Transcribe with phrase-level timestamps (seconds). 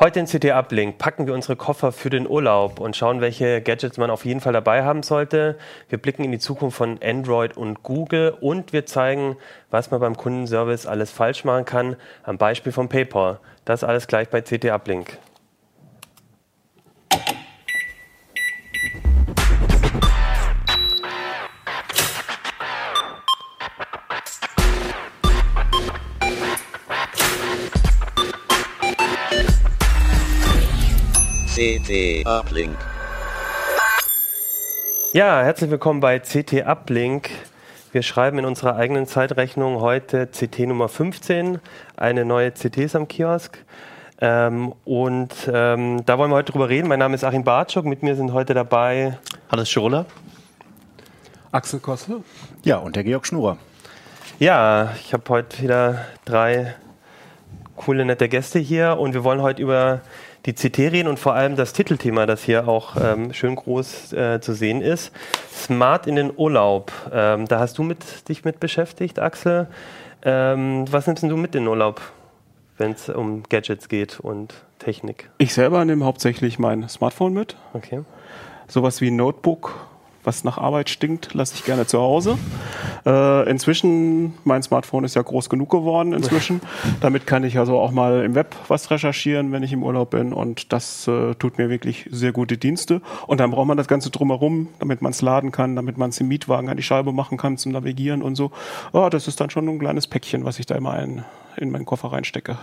[0.00, 3.98] Heute in CT Uplink packen wir unsere Koffer für den Urlaub und schauen, welche Gadgets
[3.98, 5.58] man auf jeden Fall dabei haben sollte.
[5.88, 9.36] Wir blicken in die Zukunft von Android und Google und wir zeigen,
[9.72, 13.40] was man beim Kundenservice alles falsch machen kann, am Beispiel von PayPal.
[13.64, 15.18] Das alles gleich bei CT Uplink.
[31.88, 32.76] CT Uplink.
[35.14, 37.30] Ja, herzlich willkommen bei CT Uplink.
[37.92, 41.60] Wir schreiben in unserer eigenen Zeitrechnung heute CT Nummer 15,
[41.96, 43.64] eine neue CT ist am Kiosk.
[44.20, 46.88] Ähm, und ähm, da wollen wir heute drüber reden.
[46.88, 49.16] Mein Name ist Achim Bartschok, mit mir sind heute dabei
[49.50, 50.04] Hannes Schroller,
[51.52, 52.22] Axel Kosse.
[52.64, 53.56] Ja, und der Georg Schnurer.
[54.38, 56.74] Ja, ich habe heute wieder drei
[57.76, 60.02] coole, nette Gäste hier und wir wollen heute über
[60.46, 64.54] die Kriterien und vor allem das Titelthema, das hier auch ähm, schön groß äh, zu
[64.54, 65.12] sehen ist.
[65.52, 66.92] Smart in den Urlaub.
[67.12, 69.68] Ähm, da hast du mit, dich mit beschäftigt, Axel.
[70.22, 72.00] Ähm, was nimmst du mit in den Urlaub,
[72.76, 75.30] wenn es um Gadgets geht und Technik?
[75.38, 77.56] Ich selber nehme hauptsächlich mein Smartphone mit.
[77.72, 78.02] Okay.
[78.68, 79.74] Sowas wie ein Notebook
[80.24, 82.38] was nach Arbeit stinkt, lasse ich gerne zu Hause.
[83.06, 86.60] Äh, inzwischen, mein Smartphone ist ja groß genug geworden inzwischen.
[87.00, 90.32] Damit kann ich also auch mal im Web was recherchieren, wenn ich im Urlaub bin.
[90.32, 93.00] Und das äh, tut mir wirklich sehr gute Dienste.
[93.26, 96.20] Und dann braucht man das Ganze drumherum, damit man es laden kann, damit man es
[96.20, 98.50] im Mietwagen an die Scheibe machen kann zum Navigieren und so.
[98.92, 101.24] Oh, das ist dann schon ein kleines Päckchen, was ich da immer ein,
[101.58, 102.56] in meinen Koffer reinstecke.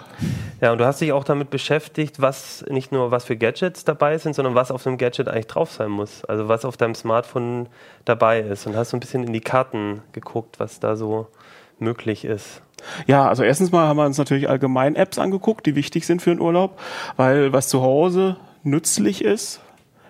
[0.61, 4.17] Ja, und du hast dich auch damit beschäftigt, was nicht nur was für Gadgets dabei
[4.17, 6.23] sind, sondern was auf dem Gadget eigentlich drauf sein muss.
[6.25, 7.67] Also was auf deinem Smartphone
[8.05, 8.65] dabei ist.
[8.67, 11.27] Und hast so ein bisschen in die Karten geguckt, was da so
[11.79, 12.61] möglich ist.
[13.07, 16.29] Ja, also erstens mal haben wir uns natürlich allgemein Apps angeguckt, die wichtig sind für
[16.29, 16.79] den Urlaub,
[17.17, 19.61] weil was zu Hause nützlich ist,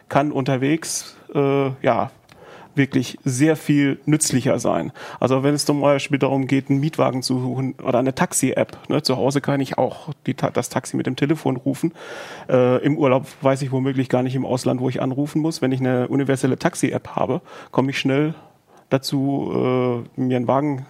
[0.09, 2.11] kann unterwegs äh, ja
[2.75, 4.91] wirklich sehr viel nützlicher sein.
[5.19, 8.77] Also wenn es zum Beispiel darum geht, einen Mietwagen zu suchen oder eine Taxi-App.
[8.89, 11.93] Ne, zu Hause kann ich auch die, das Taxi mit dem Telefon rufen.
[12.49, 15.61] Äh, Im Urlaub weiß ich womöglich gar nicht im Ausland, wo ich anrufen muss.
[15.61, 17.41] Wenn ich eine universelle Taxi-App habe,
[17.71, 18.35] komme ich schnell
[18.89, 20.85] dazu, äh, mir einen Wagen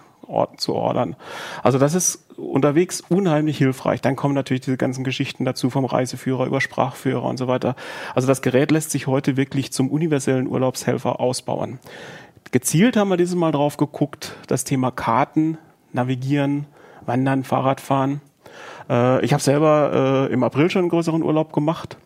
[0.56, 1.16] zu ordern.
[1.62, 4.00] Also das ist unterwegs unheimlich hilfreich.
[4.00, 7.76] Dann kommen natürlich diese ganzen Geschichten dazu vom Reiseführer über Sprachführer und so weiter.
[8.14, 11.78] Also das Gerät lässt sich heute wirklich zum universellen Urlaubshelfer ausbauen.
[12.52, 15.58] Gezielt haben wir dieses Mal drauf geguckt, das Thema Karten,
[15.92, 16.66] Navigieren,
[17.04, 18.20] Wandern, Fahrradfahren.
[18.88, 21.96] Äh, ich habe selber äh, im April schon einen größeren Urlaub gemacht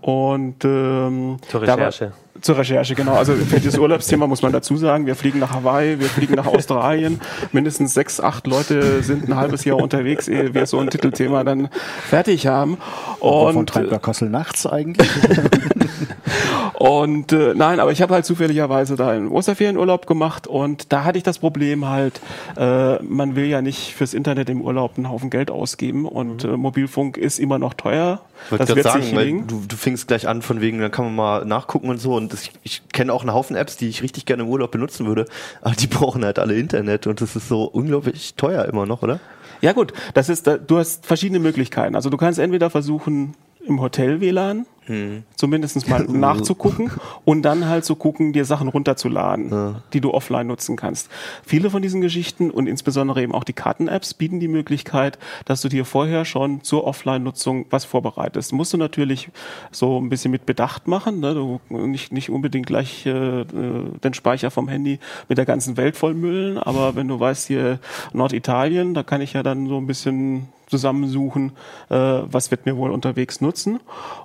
[0.00, 2.10] und ähm, zur Recherche.
[2.10, 3.14] War, zur Recherche, genau.
[3.14, 6.46] Also für dieses Urlaubsthema muss man dazu sagen, wir fliegen nach Hawaii, wir fliegen nach
[6.46, 7.20] Australien.
[7.52, 11.68] Mindestens sechs, acht Leute sind ein halbes Jahr unterwegs, ehe wir so ein Titelthema dann
[12.08, 12.78] fertig haben.
[13.20, 15.08] Und von treibt der Kassel nachts eigentlich?
[16.78, 21.16] und äh, nein, aber ich habe halt zufälligerweise da einen Osterferienurlaub gemacht und da hatte
[21.16, 22.20] ich das Problem halt,
[22.56, 26.54] äh, man will ja nicht fürs Internet im Urlaub einen Haufen Geld ausgeben und mhm.
[26.54, 28.20] äh, Mobilfunk ist immer noch teuer.
[28.50, 31.16] das wird sagen, sich weil du, du fingst gleich an von wegen, dann kann man
[31.16, 34.02] mal nachgucken und so und das, ich, ich kenne auch einen Haufen Apps, die ich
[34.02, 35.24] richtig gerne im Urlaub benutzen würde,
[35.62, 39.18] aber die brauchen halt alle Internet und das ist so unglaublich teuer immer noch, oder?
[39.62, 41.94] Ja gut, das ist, du hast verschiedene Möglichkeiten.
[41.94, 43.34] Also du kannst entweder versuchen,
[43.66, 45.24] im Hotel WLAN hm.
[45.34, 46.90] zumindest mal nachzugucken
[47.24, 49.82] und dann halt zu so gucken, dir Sachen runterzuladen, ja.
[49.92, 51.10] die du offline nutzen kannst.
[51.44, 55.68] Viele von diesen Geschichten und insbesondere eben auch die Karten-Apps bieten die Möglichkeit, dass du
[55.68, 58.52] dir vorher schon zur Offline-Nutzung was vorbereitest.
[58.52, 59.30] Musst du natürlich
[59.70, 61.34] so ein bisschen mit Bedacht machen, ne?
[61.34, 64.98] du nicht, nicht unbedingt gleich äh, den Speicher vom Handy
[65.28, 67.80] mit der ganzen Welt vollmüllen, aber wenn du weißt, hier
[68.12, 71.52] Norditalien, da kann ich ja dann so ein bisschen zusammensuchen,
[71.88, 73.80] äh, was wird mir wohl unterwegs nutzen.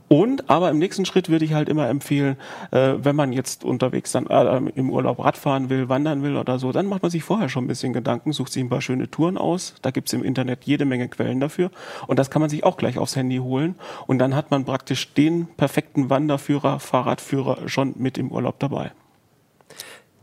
[0.08, 2.38] Und aber im nächsten Schritt würde ich halt immer empfehlen,
[2.72, 6.72] äh, wenn man jetzt unterwegs dann äh, im Urlaub Radfahren will, wandern will oder so,
[6.72, 9.38] dann macht man sich vorher schon ein bisschen Gedanken, sucht sich ein paar schöne Touren
[9.38, 9.76] aus.
[9.82, 11.72] Da gibt's im Internet jede Menge Quellen dafür.
[12.08, 13.76] Und das kann man sich auch gleich aufs Handy holen.
[14.08, 18.92] Und dann hat man praktisch den perfekten Wanderführer, Fahrradführer schon mit im Urlaub dabei.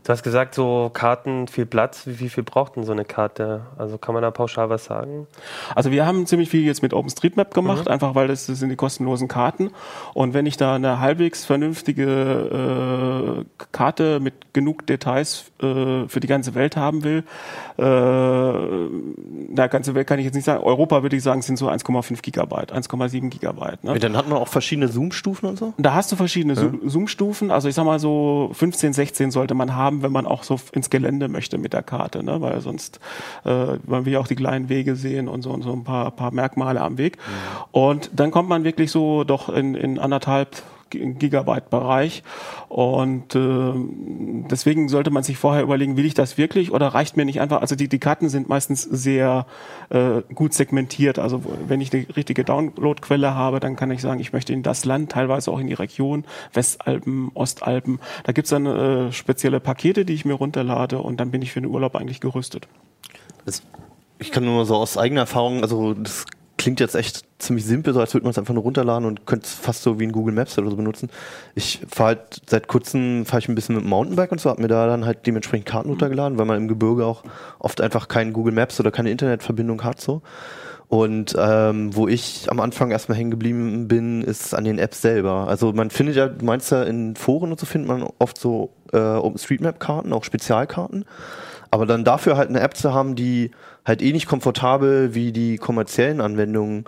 [0.09, 2.07] Du hast gesagt, so Karten viel Platz.
[2.07, 3.61] Wie, wie viel braucht denn so eine Karte?
[3.77, 5.27] Also kann man da pauschal was sagen?
[5.75, 7.91] Also wir haben ziemlich viel jetzt mit OpenStreetMap gemacht, mhm.
[7.91, 9.69] einfach weil das, das, sind die kostenlosen Karten.
[10.15, 16.25] Und wenn ich da eine halbwegs vernünftige äh, Karte mit genug Details äh, für die
[16.25, 17.23] ganze Welt haben will,
[17.77, 17.83] äh,
[19.51, 20.63] na, ganze Welt kann ich jetzt nicht sagen.
[20.63, 23.83] Europa würde ich sagen, sind so 1,5 Gigabyte, 1,7 Gigabyte.
[23.83, 23.93] Ne?
[23.93, 25.75] Ja, dann hat man auch verschiedene Zoom-Stufen und so?
[25.77, 26.71] Da hast du verschiedene ja.
[26.83, 27.51] Zoom-Stufen.
[27.51, 30.59] Also ich sag mal so 15, 16 sollte man haben haben, wenn man auch so
[30.71, 32.41] ins Gelände möchte mit der Karte, ne?
[32.41, 32.99] weil sonst
[33.45, 36.11] äh, man will ja auch die kleinen Wege sehen und so und so ein paar,
[36.11, 37.17] paar Merkmale am Weg.
[37.17, 37.63] Mhm.
[37.71, 42.23] Und dann kommt man wirklich so doch in, in anderthalb Gigabyte-Bereich.
[42.67, 43.73] Und äh,
[44.49, 47.61] deswegen sollte man sich vorher überlegen, will ich das wirklich oder reicht mir nicht einfach?
[47.61, 49.45] Also die, die Karten sind meistens sehr
[49.89, 51.19] äh, gut segmentiert.
[51.19, 54.85] Also wenn ich eine richtige Downloadquelle habe, dann kann ich sagen, ich möchte in das
[54.85, 57.99] Land, teilweise auch in die Region, Westalpen, Ostalpen.
[58.23, 61.61] Da gibt's dann äh, spezielle Pakete, die ich mir runterlade und dann bin ich für
[61.61, 62.67] den Urlaub eigentlich gerüstet.
[63.45, 63.63] Das,
[64.19, 66.25] ich kann nur so aus eigener Erfahrung, also das
[66.59, 69.45] klingt jetzt echt ziemlich simpel, so als würde man es einfach nur runterladen und könnte
[69.45, 71.09] es fast so wie ein Google Maps oder so benutzen.
[71.55, 74.61] Ich fahre halt seit kurzem fahre ich ein bisschen mit dem Mountainbike und so, habe
[74.61, 75.93] mir da dann halt dementsprechend Karten mhm.
[75.93, 77.23] runtergeladen, weil man im Gebirge auch
[77.59, 80.21] oft einfach kein Google Maps oder keine Internetverbindung hat so.
[80.89, 85.47] Und ähm, wo ich am Anfang erstmal hängen geblieben bin, ist an den Apps selber.
[85.47, 88.71] Also man findet ja, du meinst ja in Foren und so findet man oft so
[88.91, 91.05] äh, OpenStreetMap-Karten, auch Spezialkarten.
[91.71, 93.51] Aber dann dafür halt eine App zu haben, die
[93.85, 96.85] halt eh nicht komfortabel wie die kommerziellen Anwendungen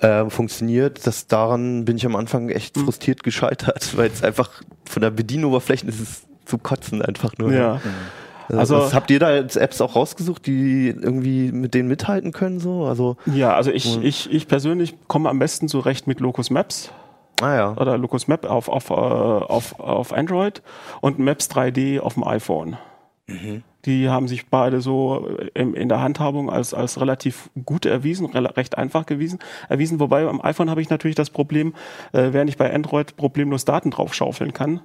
[0.00, 2.84] äh, funktioniert, das daran bin ich am Anfang echt mhm.
[2.84, 4.50] frustriert gescheitert, weil es einfach
[4.84, 7.52] von der Bedienoberfläche ist es zu kotzen einfach nur.
[7.52, 7.74] Ja.
[7.74, 8.56] Mhm.
[8.56, 12.60] Also, also habt ihr da jetzt Apps auch rausgesucht, die irgendwie mit denen mithalten können
[12.60, 12.86] so?
[12.86, 16.90] Also ja, also ich ich ich persönlich komme am besten zurecht mit Locus Maps.
[17.42, 17.76] Ah ja.
[17.76, 20.62] Oder Locus Map auf auf äh, auf auf Android
[21.02, 22.78] und Maps 3D auf dem iPhone.
[23.26, 23.64] Mhm.
[23.84, 28.76] Die haben sich beide so in, in, der Handhabung als, als relativ gut erwiesen, recht
[28.76, 29.38] einfach gewesen,
[29.68, 30.00] erwiesen.
[30.00, 31.74] Wobei am iPhone habe ich natürlich das Problem,
[32.12, 34.80] äh, während ich bei Android problemlos Daten draufschaufeln kann,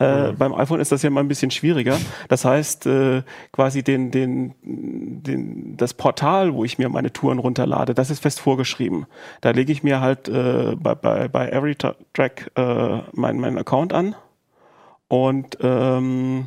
[0.00, 0.36] äh, mhm.
[0.36, 1.96] Beim iPhone ist das ja mal ein bisschen schwieriger.
[2.28, 7.94] Das heißt, äh, quasi den, den, den, das Portal, wo ich mir meine Touren runterlade,
[7.94, 9.06] das ist fest vorgeschrieben.
[9.40, 14.16] Da lege ich mir halt äh, bei, bei, bei EveryTrack äh, meinen mein Account an
[15.06, 16.46] und ähm,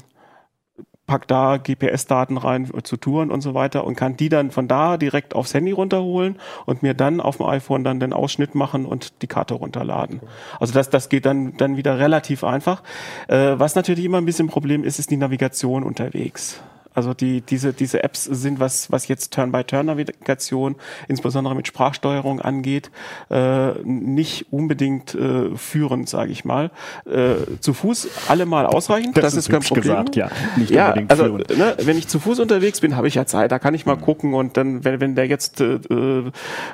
[1.08, 4.98] pack da GPS-Daten rein zu Touren und so weiter und kann die dann von da
[4.98, 9.22] direkt aufs Handy runterholen und mir dann auf dem iPhone dann den Ausschnitt machen und
[9.22, 10.20] die Karte runterladen.
[10.60, 12.84] Also das, das geht dann, dann wieder relativ einfach.
[13.28, 16.62] Äh, was natürlich immer ein bisschen Problem ist, ist die Navigation unterwegs.
[16.98, 20.78] Also die, diese, diese Apps sind, was, was jetzt Turn-by-Turn-Navigation,
[21.08, 22.90] insbesondere mit Sprachsteuerung angeht,
[23.30, 26.72] äh, nicht unbedingt äh, führend, sage ich mal.
[27.06, 29.84] Äh, zu Fuß alle mal ausreichend, das, das ist, ist kein Problem.
[29.84, 31.56] Gesagt, ja, nicht ja, unbedingt also, führend.
[31.56, 33.98] Ne, wenn ich zu Fuß unterwegs bin, habe ich ja Zeit, da kann ich mal
[33.98, 34.02] mhm.
[34.02, 35.78] gucken und dann, wenn, wenn der jetzt äh,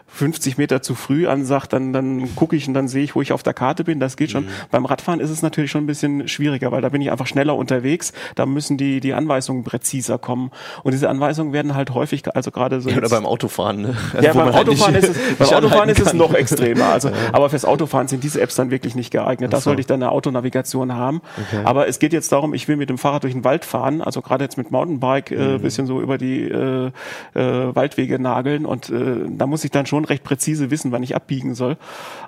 [0.07, 3.33] 50 Meter zu früh ansagt, dann, dann gucke ich und dann sehe ich, wo ich
[3.33, 4.45] auf der Karte bin, das geht schon.
[4.45, 4.49] Mhm.
[4.71, 7.57] Beim Radfahren ist es natürlich schon ein bisschen schwieriger, weil da bin ich einfach schneller
[7.57, 10.51] unterwegs, da müssen die, die Anweisungen präziser Nutzer kommen.
[10.83, 12.89] Und diese Anweisungen werden halt häufig, also gerade so.
[12.89, 13.95] Ja, oder beim Autofahren, ne?
[14.13, 16.85] Also ja, beim Autofahren, halt ist, es, beim Autofahren ist es noch extremer.
[16.85, 17.15] Also, ja.
[17.31, 19.53] aber fürs Autofahren sind diese Apps dann wirklich nicht geeignet.
[19.53, 19.65] Da so.
[19.65, 21.21] sollte ich dann eine Autonavigation haben.
[21.47, 21.61] Okay.
[21.63, 24.21] Aber es geht jetzt darum, ich will mit dem Fahrrad durch den Wald fahren, also
[24.21, 25.61] gerade jetzt mit Mountainbike äh, mhm.
[25.61, 26.91] bisschen so über die äh,
[27.33, 31.15] äh, Waldwege nageln und äh, da muss ich dann schon recht präzise wissen, wann ich
[31.15, 31.77] abbiegen soll,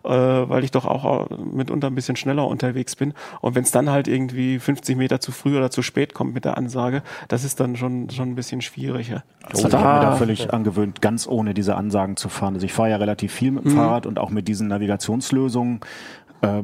[0.03, 3.13] äh, weil ich doch auch äh, mitunter ein bisschen schneller unterwegs bin.
[3.41, 6.45] Und wenn es dann halt irgendwie 50 Meter zu früh oder zu spät kommt mit
[6.45, 9.23] der Ansage, das ist dann schon, schon ein bisschen schwieriger.
[9.43, 12.55] Also ich habe mir da völlig angewöhnt, ganz ohne diese Ansagen zu fahren.
[12.55, 13.77] Also ich fahre ja relativ viel mit dem mhm.
[13.77, 15.79] Fahrrad und auch mit diesen Navigationslösungen.
[16.41, 16.63] Äh,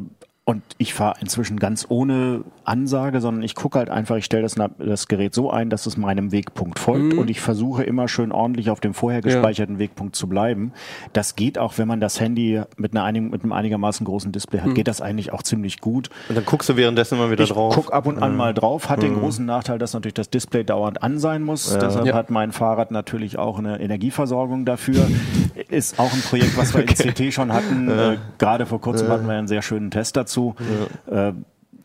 [0.51, 4.55] und ich fahre inzwischen ganz ohne Ansage, sondern ich gucke halt einfach, ich stelle das,
[4.79, 7.19] das Gerät so ein, dass es meinem Wegpunkt folgt mhm.
[7.19, 9.79] und ich versuche immer schön ordentlich auf dem vorher gespeicherten ja.
[9.79, 10.73] Wegpunkt zu bleiben.
[11.13, 14.59] Das geht auch, wenn man das Handy mit, einer einigen, mit einem einigermaßen großen Display
[14.59, 14.73] hat, mhm.
[14.73, 16.09] geht das eigentlich auch ziemlich gut.
[16.27, 17.73] Und dann guckst du währenddessen immer wieder ich drauf.
[17.77, 18.37] Ich guck ab und an mhm.
[18.37, 19.19] mal drauf, hat den mhm.
[19.19, 21.71] großen Nachteil, dass natürlich das Display dauernd an sein muss.
[21.71, 21.79] Ja.
[21.79, 22.13] Deshalb ja.
[22.13, 25.07] hat mein Fahrrad natürlich auch eine Energieversorgung dafür.
[25.69, 27.07] Ist auch ein Projekt, was wir okay.
[27.07, 27.89] in CT schon hatten.
[27.89, 30.55] Äh, gerade vor kurzem hatten wir einen sehr schönen Test dazu dazu.
[31.09, 31.29] Ja.
[31.29, 31.33] Äh,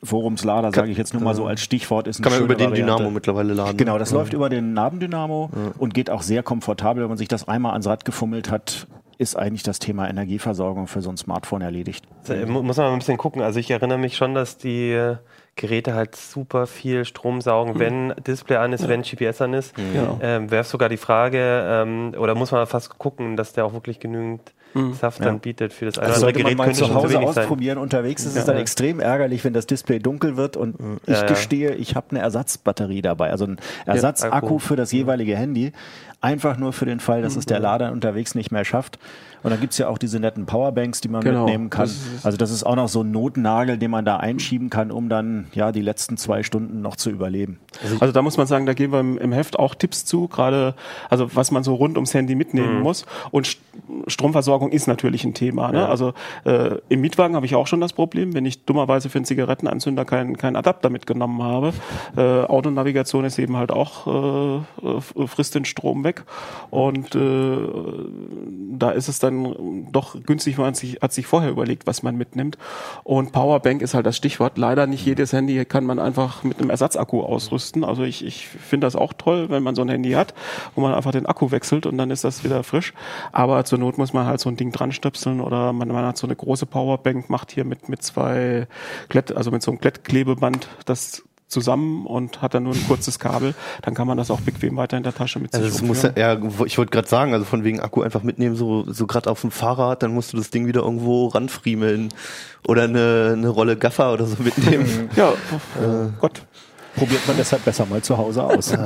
[0.02, 2.92] Forumslader, sage ich jetzt nur mal so als Stichwort, ist Kann man über den Variante.
[2.92, 3.76] Dynamo mittlerweile laden.
[3.76, 4.18] Genau, das ja.
[4.18, 5.72] läuft über den Nabendynamo ja.
[5.78, 7.02] und geht auch sehr komfortabel.
[7.02, 8.86] Wenn man sich das einmal ans Rad gefummelt hat,
[9.18, 12.06] ist eigentlich das Thema Energieversorgung für so ein Smartphone erledigt.
[12.28, 13.42] Also, muss man mal ein bisschen gucken.
[13.42, 15.16] Also ich erinnere mich schon, dass die äh,
[15.56, 17.78] Geräte halt super viel Strom saugen, mhm.
[17.78, 18.88] wenn Display an ist, ja.
[18.88, 19.76] wenn GPS an ist.
[19.78, 20.20] Mhm.
[20.20, 23.98] Ähm, Wäre sogar die Frage, ähm, oder muss man fast gucken, dass der auch wirklich
[23.98, 24.95] genügend mhm.
[24.95, 26.59] Saft dann bietet für das eine also andere Gerät.
[26.59, 27.76] Man zu Hause ausprobieren.
[27.76, 27.83] Sein.
[27.83, 28.40] Unterwegs ist ja.
[28.40, 32.11] es dann extrem ärgerlich, wenn das Display dunkel wird und ich ja, gestehe, ich habe
[32.11, 35.73] eine Ersatzbatterie dabei, also ein Ersatzakku für das jeweilige Handy.
[36.21, 37.62] Einfach nur für den Fall, dass es der mhm.
[37.64, 38.99] Lader unterwegs nicht mehr schafft.
[39.43, 41.45] Und dann gibt's ja auch diese netten Powerbanks, die man genau.
[41.45, 41.85] mitnehmen kann.
[41.85, 45.09] Das also das ist auch noch so ein Notnagel, den man da einschieben kann, um
[45.09, 47.59] dann ja die letzten zwei Stunden noch zu überleben.
[47.83, 50.75] Also, also da muss man sagen, da geben wir im, Heft auch Tipps zu, gerade
[51.11, 52.83] also was man so rund ums Handy mitnehmen mhm.
[52.83, 53.07] muss.
[53.31, 53.59] Und
[54.07, 55.73] Stromversorgung Versorgung ist natürlich ein Thema.
[55.73, 55.81] Ne?
[55.81, 55.88] Ja.
[55.88, 56.14] Also
[56.45, 60.05] äh, im Mietwagen habe ich auch schon das Problem, wenn ich dummerweise für einen Zigarettenanzünder
[60.05, 61.73] keinen kein Adapter mitgenommen habe.
[62.16, 66.25] Äh, Autonavigation ist eben halt auch äh, frisst den Strom weg
[66.71, 67.59] und äh,
[68.78, 72.59] da ist es dann doch günstig, man sich, hat sich vorher überlegt, was man mitnimmt.
[73.04, 74.59] Und Powerbank ist halt das Stichwort.
[74.59, 77.85] Leider nicht jedes Handy kann man einfach mit einem Ersatzakku ausrüsten.
[77.85, 80.35] Also ich, ich finde das auch toll, wenn man so ein Handy hat,
[80.75, 82.92] wo man einfach den Akku wechselt und dann ist das wieder frisch.
[83.33, 86.16] Aber zur Not muss man halt so ein Ding dran stöpseln oder man, man hat
[86.16, 88.66] so eine große Powerbank, macht hier mit, mit zwei
[89.09, 93.55] Klett, also mit so einem Klettklebeband das zusammen und hat dann nur ein kurzes Kabel,
[93.83, 96.12] dann kann man das auch bequem weiter in der Tasche mit also sich muss ja,
[96.17, 99.41] ja, ich wollte gerade sagen, also von wegen Akku einfach mitnehmen, so, so gerade auf
[99.43, 102.09] dem Fahrrad, dann musst du das Ding wieder irgendwo ranfriemeln
[102.67, 105.09] oder eine, eine Rolle Gaffer oder so mitnehmen.
[105.15, 105.31] ja,
[105.81, 106.43] äh, Gott
[106.97, 108.73] probiert man deshalb besser mal zu Hause aus.
[108.73, 108.79] Äh,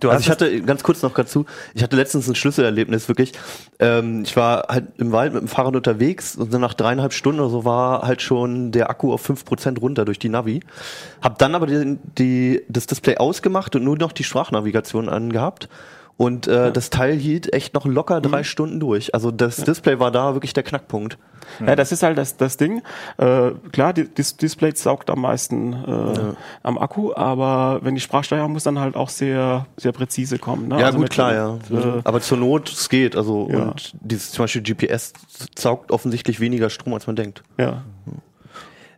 [0.00, 3.32] du also ich hatte ganz kurz noch dazu, ich hatte letztens ein Schlüsselerlebnis wirklich.
[3.78, 7.40] Ähm, ich war halt im Wald mit dem Fahrrad unterwegs und dann nach dreieinhalb Stunden
[7.40, 10.60] oder so war halt schon der Akku auf fünf Prozent runter durch die Navi.
[11.22, 15.68] Hab dann aber die, die, das Display ausgemacht und nur noch die Sprachnavigation angehabt.
[16.16, 16.70] Und äh, ja.
[16.70, 18.44] das Teil hielt echt noch locker drei mhm.
[18.44, 19.14] Stunden durch.
[19.14, 19.64] Also das ja.
[19.64, 21.18] Display war da wirklich der Knackpunkt.
[21.64, 22.82] Ja, das ist halt das, das Ding.
[23.18, 28.52] Äh, klar, die, das Display saugt am meisten äh, am Akku, aber wenn die Sprachsteuerung
[28.52, 30.68] muss dann halt auch sehr, sehr präzise kommen.
[30.68, 30.80] Ne?
[30.80, 31.58] Ja, also gut, klar, ja.
[31.70, 33.14] Äh, aber zur Not, es geht.
[33.14, 35.12] Also und dieses zum Beispiel GPS
[35.56, 37.42] saugt offensichtlich weniger Strom, als man denkt.
[37.58, 37.84] Ja.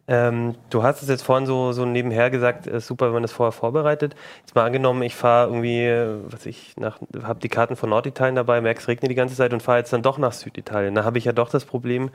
[0.09, 3.33] Ähm, du hast es jetzt vorhin so, so nebenher gesagt, ist super, wenn man das
[3.33, 4.17] vorher vorbereitet.
[4.41, 8.62] Jetzt mal angenommen, ich fahre irgendwie, was ich, nach, habe die Karten von Norditalien dabei,
[8.62, 10.95] merke, es regnet die ganze Zeit und fahre jetzt dann doch nach Süditalien.
[10.95, 12.11] Da habe ich ja doch das Problem,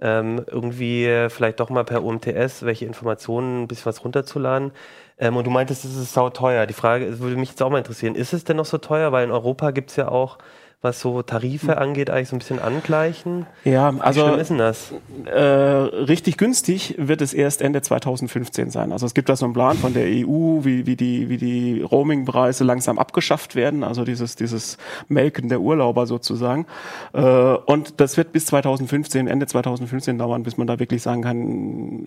[0.00, 4.72] ähm, irgendwie vielleicht doch mal per UMTS welche Informationen, ein bisschen was runterzuladen.
[5.18, 6.66] Ähm, und du meintest, es ist sau teuer.
[6.66, 9.12] Die Frage würde mich jetzt auch mal interessieren, ist es denn noch so teuer?
[9.12, 10.38] Weil in Europa gibt es ja auch
[10.80, 11.78] was so Tarife hm.
[11.78, 13.46] angeht, eigentlich so ein bisschen angleichen?
[13.64, 14.92] Ja, also Wie ist denn das?
[15.24, 18.92] Äh, richtig günstig wird es erst Ende 2015 sein.
[18.92, 21.82] Also es gibt da so einen Plan von der EU, wie, wie die, wie die
[21.82, 26.64] Roaming-Preise langsam abgeschafft werden, also dieses, dieses Melken der Urlauber sozusagen.
[27.12, 32.06] Äh, und das wird bis 2015, Ende 2015 dauern, bis man da wirklich sagen kann,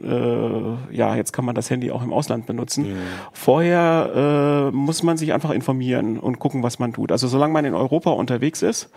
[0.90, 2.94] äh, ja, jetzt kann man das Handy auch im Ausland benutzen.
[2.94, 2.98] Mhm.
[3.34, 7.12] Vorher äh, muss man sich einfach informieren und gucken, was man tut.
[7.12, 8.90] Also solange man in Europa unterwegs ist,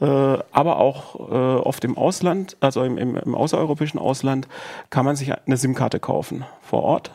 [0.00, 4.48] äh, aber auch äh, oft im Ausland, also im, im, im außereuropäischen Ausland,
[4.90, 7.12] kann man sich eine SIM-Karte kaufen vor Ort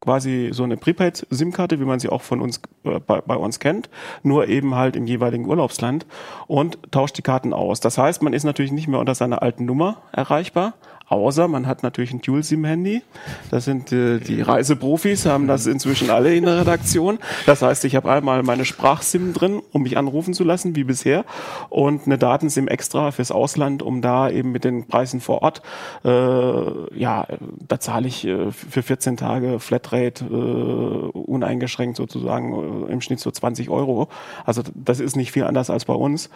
[0.00, 3.90] quasi so eine Prepaid-SIM-Karte, wie man sie auch von uns äh, bei, bei, uns kennt,
[4.22, 6.06] nur eben halt im jeweiligen Urlaubsland
[6.46, 7.80] und tauscht die Karten aus.
[7.80, 10.74] Das heißt, man ist natürlich nicht mehr unter seiner alten Nummer erreichbar,
[11.08, 13.02] Außer man hat natürlich ein Dual-SIM-Handy.
[13.50, 17.18] Das sind äh, die Reiseprofis, haben das inzwischen alle in der Redaktion.
[17.46, 21.24] Das heißt, ich habe einmal meine Sprach-SIM drin, um mich anrufen zu lassen, wie bisher,
[21.68, 25.62] und eine Daten-SIM extra fürs Ausland, um da eben mit den Preisen vor Ort,
[26.04, 27.26] äh, ja,
[27.68, 33.30] da zahle ich äh, für 14 Tage Flatrate äh, uneingeschränkt sozusagen äh, im Schnitt so
[33.30, 34.08] 20 Euro.
[34.44, 36.30] Also das ist nicht viel anders als bei uns.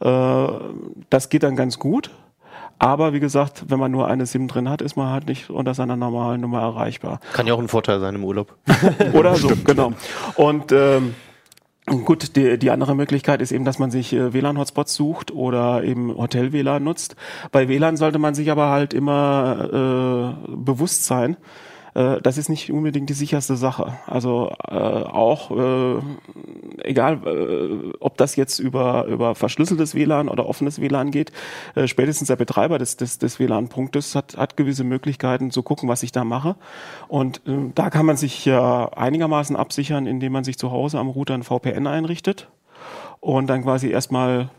[0.00, 0.46] Äh,
[1.10, 2.10] das geht dann ganz gut.
[2.82, 5.72] Aber wie gesagt, wenn man nur eine SIM drin hat, ist man halt nicht unter
[5.72, 7.20] seiner normalen Nummer erreichbar.
[7.32, 8.56] Kann ja auch ein Vorteil sein im Urlaub.
[9.12, 9.92] Oder so, genau.
[10.34, 11.14] Und ähm,
[11.86, 16.16] Gut, die, die andere Möglichkeit ist eben, dass man sich äh, WLAN-Hotspots sucht oder eben
[16.16, 17.16] Hotel-WLAN nutzt.
[17.50, 21.36] Bei WLAN sollte man sich aber halt immer äh, bewusst sein,
[21.94, 23.94] äh, das ist nicht unbedingt die sicherste Sache.
[24.06, 26.00] Also äh, auch äh,
[26.82, 31.32] egal, äh, ob das jetzt über über verschlüsseltes WLAN oder offenes WLAN geht,
[31.74, 36.02] äh, spätestens der Betreiber des des, des WLAN-Punktes hat hat gewisse Möglichkeiten zu gucken, was
[36.02, 36.56] ich da mache.
[37.08, 41.08] Und äh, da kann man sich ja einigermaßen absichern, indem man sich zu Hause am
[41.08, 42.48] Router ein VPN einrichtet
[43.20, 44.50] und dann quasi erstmal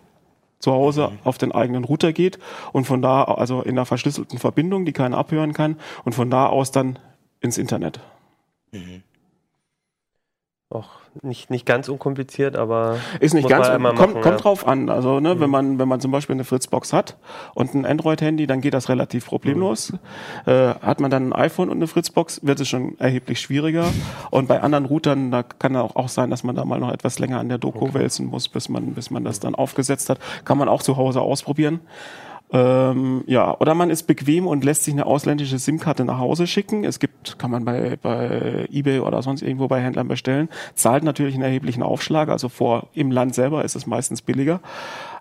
[0.60, 1.20] zu Hause mhm.
[1.26, 2.40] auf den eigenen Router geht
[2.72, 6.48] und von da, also in einer verschlüsselten Verbindung, die keiner abhören kann und von da
[6.48, 6.98] aus dann
[7.44, 8.00] ins Internet.
[8.72, 9.04] Mhm.
[10.70, 10.90] Auch
[11.22, 14.38] nicht, nicht ganz unkompliziert, aber ist nicht ganz kommt, machen, kommt ja.
[14.38, 14.90] drauf an.
[14.90, 15.40] Also ne, mhm.
[15.40, 17.18] wenn man wenn man zum Beispiel eine Fritzbox hat
[17.54, 19.92] und ein Android-Handy, dann geht das relativ problemlos.
[19.92, 20.00] Mhm.
[20.52, 23.86] Äh, hat man dann ein iPhone und eine Fritzbox, wird es schon erheblich schwieriger.
[24.32, 27.20] Und bei anderen Routern, da kann auch, auch sein, dass man da mal noch etwas
[27.20, 27.94] länger an der Doku okay.
[27.94, 30.18] wälzen muss, bis man bis man das dann aufgesetzt hat.
[30.46, 31.82] Kann man auch zu Hause ausprobieren.
[32.54, 36.86] Ähm, ja, oder man ist bequem und lässt sich eine ausländische SIM-Karte nach Hause schicken.
[36.86, 40.50] Es gibt, kann man bei, bei eBay oder sonst irgendwo bei Händlern bestellen.
[40.76, 44.60] Zahlt natürlich einen erheblichen Aufschlag, also vor im Land selber ist es meistens billiger.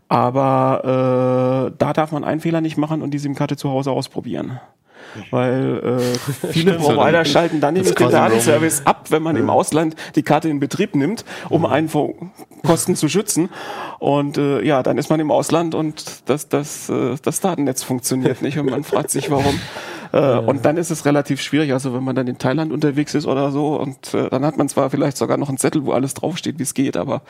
[0.08, 4.60] Aber äh, da darf man einen Fehler nicht machen und die SIM-Karte zu Hause ausprobieren.
[5.30, 9.42] Weil äh, viele Provider schalten dann nämlich den Datenservice ab, wenn man ja.
[9.42, 12.14] im Ausland die Karte in Betrieb nimmt, um einen vor
[12.64, 13.50] Kosten zu schützen.
[13.98, 18.42] Und äh, ja, dann ist man im Ausland und das, das, äh, das Datennetz funktioniert
[18.42, 19.58] nicht und man fragt sich, warum.
[20.12, 23.26] Äh, und dann ist es relativ schwierig, also wenn man dann in Thailand unterwegs ist
[23.26, 26.12] oder so und äh, dann hat man zwar vielleicht sogar noch einen Zettel, wo alles
[26.12, 27.22] draufsteht, wie es geht, aber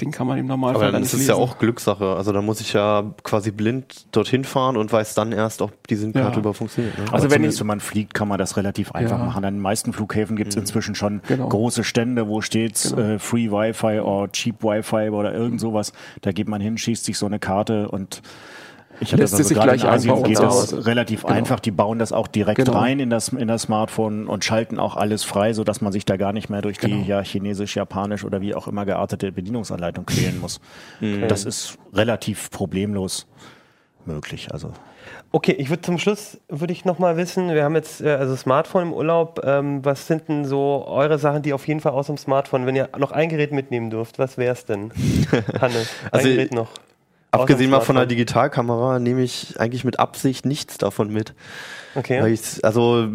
[0.00, 2.16] den kann man im Normalfall Aber dann ist es ja auch Glückssache.
[2.16, 5.96] Also da muss ich ja quasi blind dorthin fahren und weiß dann erst, ob die
[5.96, 6.38] SIM-Karte ja.
[6.38, 6.98] überhaupt funktioniert.
[6.98, 7.04] Ne?
[7.12, 9.24] Also wenn, wenn man fliegt, kann man das relativ einfach ja.
[9.24, 9.44] machen.
[9.44, 10.62] An den meisten Flughäfen gibt es mhm.
[10.62, 11.48] inzwischen schon genau.
[11.48, 13.14] große Stände, wo steht genau.
[13.14, 15.92] äh, Free Wi-Fi oder Cheap Wi-Fi oder irgend sowas.
[16.22, 18.22] Da geht man hin, schießt sich so eine Karte und
[19.00, 21.34] ich Lässt das also sich gleich in Asien geht das relativ genau.
[21.34, 21.60] einfach.
[21.60, 22.78] Die bauen das auch direkt genau.
[22.78, 26.04] rein in das, in das Smartphone und schalten auch alles frei, so dass man sich
[26.04, 26.96] da gar nicht mehr durch genau.
[26.96, 30.60] die ja, chinesisch, japanisch oder wie auch immer geartete Bedienungsanleitung quälen muss.
[30.98, 31.26] Okay.
[31.28, 33.26] Das ist relativ problemlos
[34.04, 34.48] möglich.
[34.52, 34.72] Also
[35.32, 38.34] Okay, ich würde zum Schluss würde ich noch mal wissen, wir haben jetzt äh, also
[38.34, 39.40] Smartphone im Urlaub.
[39.44, 42.74] Ähm, was sind denn so eure Sachen, die auf jeden Fall aus dem Smartphone, wenn
[42.74, 44.92] ihr noch ein Gerät mitnehmen dürft, was wäre es denn?
[45.60, 46.70] Hannes, ein also Gerät noch.
[47.30, 51.34] Abgesehen mal von der Digitalkamera nehme ich eigentlich mit Absicht nichts davon mit.
[51.94, 52.22] Okay.
[52.22, 53.08] Weil ich, also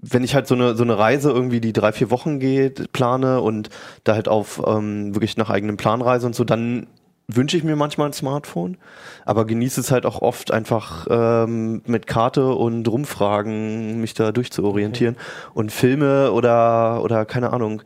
[0.00, 3.40] wenn ich halt so eine so eine Reise irgendwie die drei vier Wochen geht plane
[3.40, 3.70] und
[4.04, 6.86] da halt auf ähm, wirklich nach eigenem Plan reise und so, dann
[7.30, 8.78] wünsche ich mir manchmal ein Smartphone,
[9.26, 15.14] aber genieße es halt auch oft einfach ähm, mit Karte und Rumfragen mich da durchzuorientieren.
[15.14, 15.50] Okay.
[15.52, 17.82] Und Filme oder oder keine Ahnung,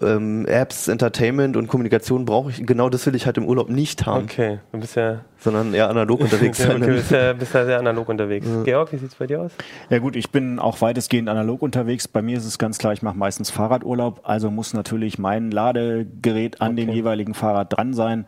[0.00, 4.06] ähm, Apps, Entertainment und Kommunikation brauche ich, genau das will ich halt im Urlaub nicht
[4.06, 4.24] haben.
[4.24, 6.76] Okay, du bist ja sondern eher analog unterwegs sein.
[6.76, 8.46] okay, du bist ja, bist ja sehr analog unterwegs.
[8.46, 8.62] Ja.
[8.62, 9.52] Georg, wie sieht's bei dir aus?
[9.90, 12.08] Ja gut, ich bin auch weitestgehend analog unterwegs.
[12.08, 16.60] Bei mir ist es ganz klar, ich mache meistens Fahrradurlaub, also muss natürlich mein Ladegerät
[16.60, 16.86] an okay.
[16.86, 18.26] dem jeweiligen Fahrrad dran sein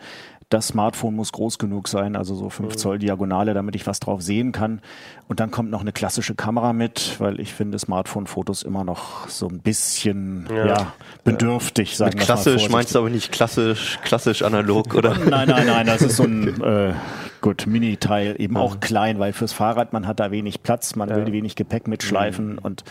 [0.49, 2.79] das Smartphone muss groß genug sein, also so 5 mhm.
[2.79, 4.81] Zoll Diagonale, damit ich was drauf sehen kann.
[5.27, 9.47] Und dann kommt noch eine klassische Kamera mit, weil ich finde Smartphone-Fotos immer noch so
[9.47, 10.67] ein bisschen ja.
[10.67, 10.93] ja
[11.25, 15.19] bedürftig, sagen wir Klassisch meinst du aber nicht klassisch, klassisch analog, oder?
[15.19, 16.95] nein, nein, nein, das ist so ein äh,
[17.43, 18.61] gut Mini-Teil, eben mhm.
[18.61, 21.17] auch klein, weil fürs Fahrrad man hat da wenig Platz, man ja.
[21.17, 22.59] will wenig Gepäck mitschleifen mhm.
[22.59, 22.85] und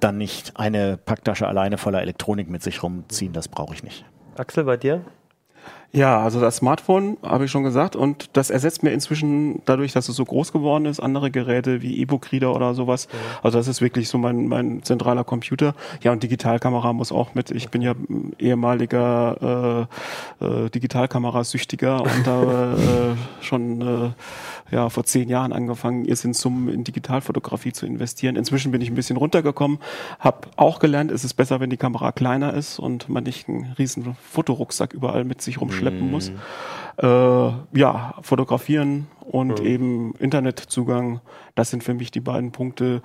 [0.00, 4.06] dann nicht eine Packtasche alleine voller Elektronik mit sich rumziehen, das brauche ich nicht.
[4.36, 5.04] Axel, bei dir?
[5.92, 10.08] Ja, also das Smartphone habe ich schon gesagt und das ersetzt mir inzwischen dadurch, dass
[10.08, 13.08] es so groß geworden ist, andere Geräte wie E-Book-Reader oder sowas.
[13.10, 13.18] Ja.
[13.42, 15.74] Also das ist wirklich so mein, mein zentraler Computer.
[16.02, 17.50] Ja, und Digitalkamera muss auch mit.
[17.50, 17.94] Ich bin ja
[18.38, 19.88] ehemaliger
[20.40, 24.10] äh, äh, Digitalkamerasüchtiger und habe äh, schon äh,
[24.70, 28.36] ja, vor zehn Jahren angefangen, ihr sind Summen in Digitalfotografie zu investieren.
[28.36, 29.80] Inzwischen bin ich ein bisschen runtergekommen,
[30.20, 33.74] habe auch gelernt, es ist besser, wenn die Kamera kleiner ist und man nicht einen
[33.76, 36.10] riesen Fotorucksack überall mit sich rumschleppen mm.
[36.10, 36.32] muss.
[36.98, 41.20] Äh, ja, fotografieren und eben Internetzugang,
[41.54, 43.00] das sind für mich die beiden Punkte.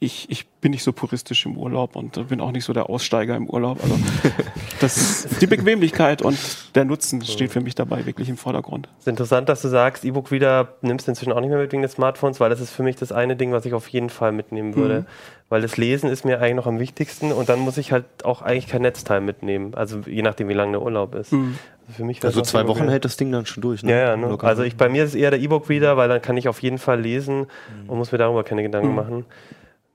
[0.00, 3.34] Ich, ich bin nicht so puristisch im Urlaub und bin auch nicht so der Aussteiger
[3.34, 3.82] im Urlaub.
[3.82, 3.98] Also
[4.80, 6.38] das, die Bequemlichkeit und
[6.76, 8.88] der Nutzen steht für mich dabei wirklich im Vordergrund.
[8.98, 11.72] Es ist interessant, dass du sagst, E-Book wieder nimmst du inzwischen auch nicht mehr mit
[11.72, 14.10] wegen des Smartphones, weil das ist für mich das eine Ding, was ich auf jeden
[14.10, 15.00] Fall mitnehmen würde.
[15.00, 15.06] Mhm.
[15.48, 18.42] Weil das Lesen ist mir eigentlich noch am wichtigsten und dann muss ich halt auch
[18.42, 19.74] eigentlich kein Netzteil mitnehmen.
[19.74, 21.32] Also je nachdem, wie lang der Urlaub ist.
[21.32, 21.58] Mhm.
[21.88, 23.92] Also, für mich also zwei Wochen hält das Ding dann schon durch, ne?
[23.92, 24.16] Ja, ja.
[24.16, 24.36] Ne?
[24.42, 26.76] Also ich, bei mir ist es eher der E-Book-Reader, weil dann kann ich auf jeden
[26.76, 27.88] Fall lesen mhm.
[27.88, 28.94] und muss mir darüber keine Gedanken mhm.
[28.94, 29.24] machen.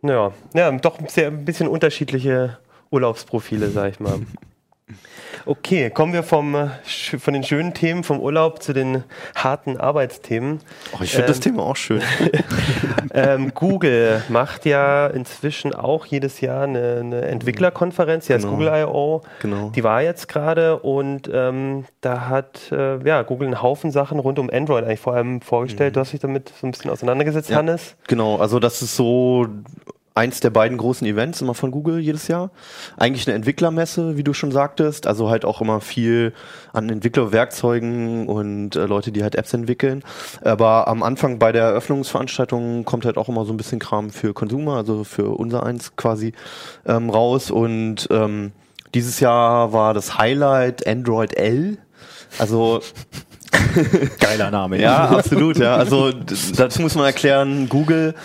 [0.04, 2.60] Ja, ja doch sehr, ein bisschen unterschiedliche
[2.92, 4.20] Urlaubsprofile, sag ich mal.
[5.46, 9.04] Okay, kommen wir vom, äh, von den schönen Themen vom Urlaub zu den
[9.36, 10.60] harten Arbeitsthemen.
[10.94, 12.02] Oh, ich finde ähm, das Thema auch schön.
[13.14, 18.58] ähm, Google macht ja inzwischen auch jedes Jahr eine, eine Entwicklerkonferenz, die heißt genau.
[18.58, 19.22] Google I.O.
[19.42, 19.72] Genau.
[19.76, 24.40] Die war jetzt gerade und ähm, da hat äh, ja, Google einen Haufen Sachen rund
[24.40, 25.92] um Android eigentlich vor allem vorgestellt.
[25.92, 25.96] Mhm.
[25.96, 27.96] Du hast dich damit so ein bisschen auseinandergesetzt, ja, Hannes.
[28.08, 29.48] Genau, also das ist so
[30.16, 32.52] eins der beiden großen Events immer von Google jedes Jahr.
[32.98, 36.34] Eigentlich eine Entwicklermesse, wie du schon sagtest, also halt auch immer viel
[36.72, 40.04] an Entwicklerwerkzeugen und äh, Leute, die halt Apps entwickeln.
[40.42, 44.34] Aber am Anfang bei der Eröffnungsveranstaltung kommt halt auch immer so ein bisschen Kram für
[44.34, 46.34] Consumer, also für unser eins quasi
[46.86, 47.50] ähm, raus.
[47.50, 48.52] Und ähm,
[48.94, 51.78] dieses Jahr war das Highlight Android L.
[52.38, 52.82] Also
[54.20, 54.80] Geiler Name.
[54.82, 55.76] ja, absolut, ja.
[55.76, 57.70] Also das muss man erklären.
[57.70, 58.16] Google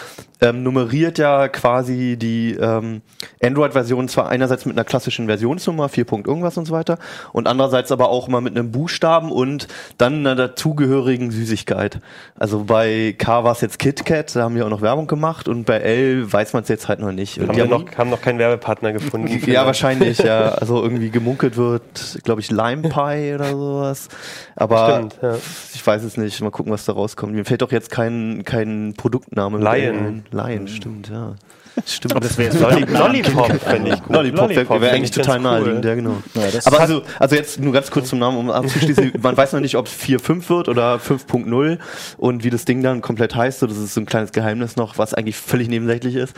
[0.41, 3.03] ähm, nummeriert ja quasi die ähm,
[3.43, 6.07] Android-Version zwar einerseits mit einer klassischen Versionsnummer, 4.
[6.27, 6.99] irgendwas und so weiter,
[7.33, 12.01] und andererseits aber auch mal mit einem Buchstaben und dann einer dazugehörigen Süßigkeit.
[12.39, 15.65] Also bei K war es jetzt KitKat, da haben wir auch noch Werbung gemacht und
[15.65, 17.39] bei L weiß man es jetzt halt noch nicht.
[17.39, 19.41] Und haben, die haben, noch, haben noch keinen Werbepartner gefunden.
[19.51, 20.49] ja, wahrscheinlich, ja.
[20.59, 24.09] Also irgendwie gemunkelt wird, glaube ich, Lime Pie oder sowas.
[24.57, 25.37] Aber Stimmt, ja.
[25.75, 26.41] ich weiß es nicht.
[26.41, 27.33] Mal gucken, was da rauskommt.
[27.33, 29.59] Mir fällt doch jetzt kein, kein Produktname.
[29.59, 30.25] Lion.
[30.33, 31.35] Lion, stimmt, ja.
[31.87, 32.13] Stimmt.
[32.13, 34.17] Aber das wäre jetzt Lolli Lollipop, finde ich gut.
[34.17, 35.43] Lollipop, Lollipop wäre eigentlich total cool.
[35.43, 36.23] naheliegend, ja genau.
[36.35, 39.13] Ja, Aber also, also jetzt nur ganz kurz zum Namen, um abzuschließen.
[39.23, 41.79] man weiß noch nicht, ob es 4.5 wird oder 5.0
[42.17, 43.61] und wie das Ding dann komplett heißt.
[43.61, 46.35] So, das ist so ein kleines Geheimnis noch, was eigentlich völlig nebensächlich ist.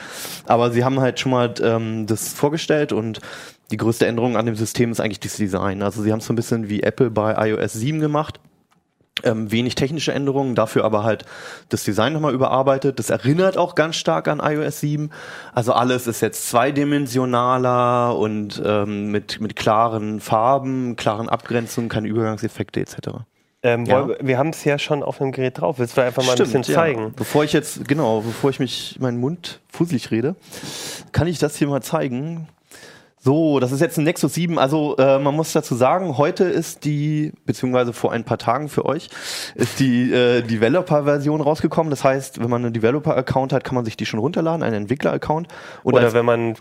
[0.46, 3.20] Aber sie haben halt schon mal ähm, das vorgestellt und
[3.70, 5.83] die größte Änderung an dem System ist eigentlich das Design.
[5.83, 8.40] Also sie haben es so ein bisschen wie Apple bei iOS 7 gemacht.
[9.24, 11.24] Ähm, wenig technische Änderungen, dafür aber halt
[11.68, 12.98] das Design nochmal überarbeitet.
[12.98, 15.11] Das erinnert auch ganz stark an iOS 7.
[15.54, 22.80] Also alles ist jetzt zweidimensionaler und ähm, mit, mit klaren Farben, klaren Abgrenzungen, keine Übergangseffekte
[22.80, 22.96] etc.
[23.62, 24.09] Ähm, ja.
[24.20, 25.78] Wir haben es ja schon auf dem Gerät drauf.
[25.78, 27.02] Willst du einfach mal Stimmt, ein bisschen zeigen?
[27.02, 27.11] Ja.
[27.14, 30.35] Bevor ich jetzt, genau, bevor ich mich meinen Mund fusselig rede,
[31.12, 32.48] kann ich das hier mal zeigen.
[33.22, 34.59] So, das ist jetzt ein Nexus 7.
[34.59, 38.87] Also äh, man muss dazu sagen, heute ist die, beziehungsweise vor ein paar Tagen für
[38.87, 39.11] euch,
[39.54, 41.90] ist die äh, Developer-Version rausgekommen.
[41.90, 45.48] Das heißt, wenn man einen Developer-Account hat, kann man sich die schon runterladen, einen Entwickler-Account.
[45.83, 46.54] Oder wenn man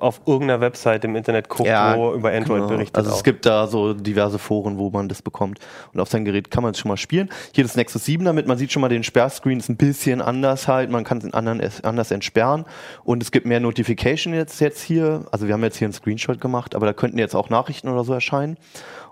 [0.00, 2.68] auf irgendeiner Website im Internet guckt, ja, wo über Android genau.
[2.68, 2.96] berichtet.
[2.96, 5.58] Also es gibt da so diverse Foren, wo man das bekommt.
[5.92, 7.28] Und auf sein Gerät kann man es schon mal spielen.
[7.52, 10.68] Hier das Nexus 7 damit, man sieht schon mal den Sperrscreen ist ein bisschen anders
[10.68, 11.18] halt, man kann
[11.60, 12.64] es anders entsperren
[13.04, 15.26] und es gibt mehr Notification jetzt, jetzt hier.
[15.30, 18.04] Also wir haben jetzt hier einen Screenshot gemacht, aber da könnten jetzt auch Nachrichten oder
[18.04, 18.56] so erscheinen.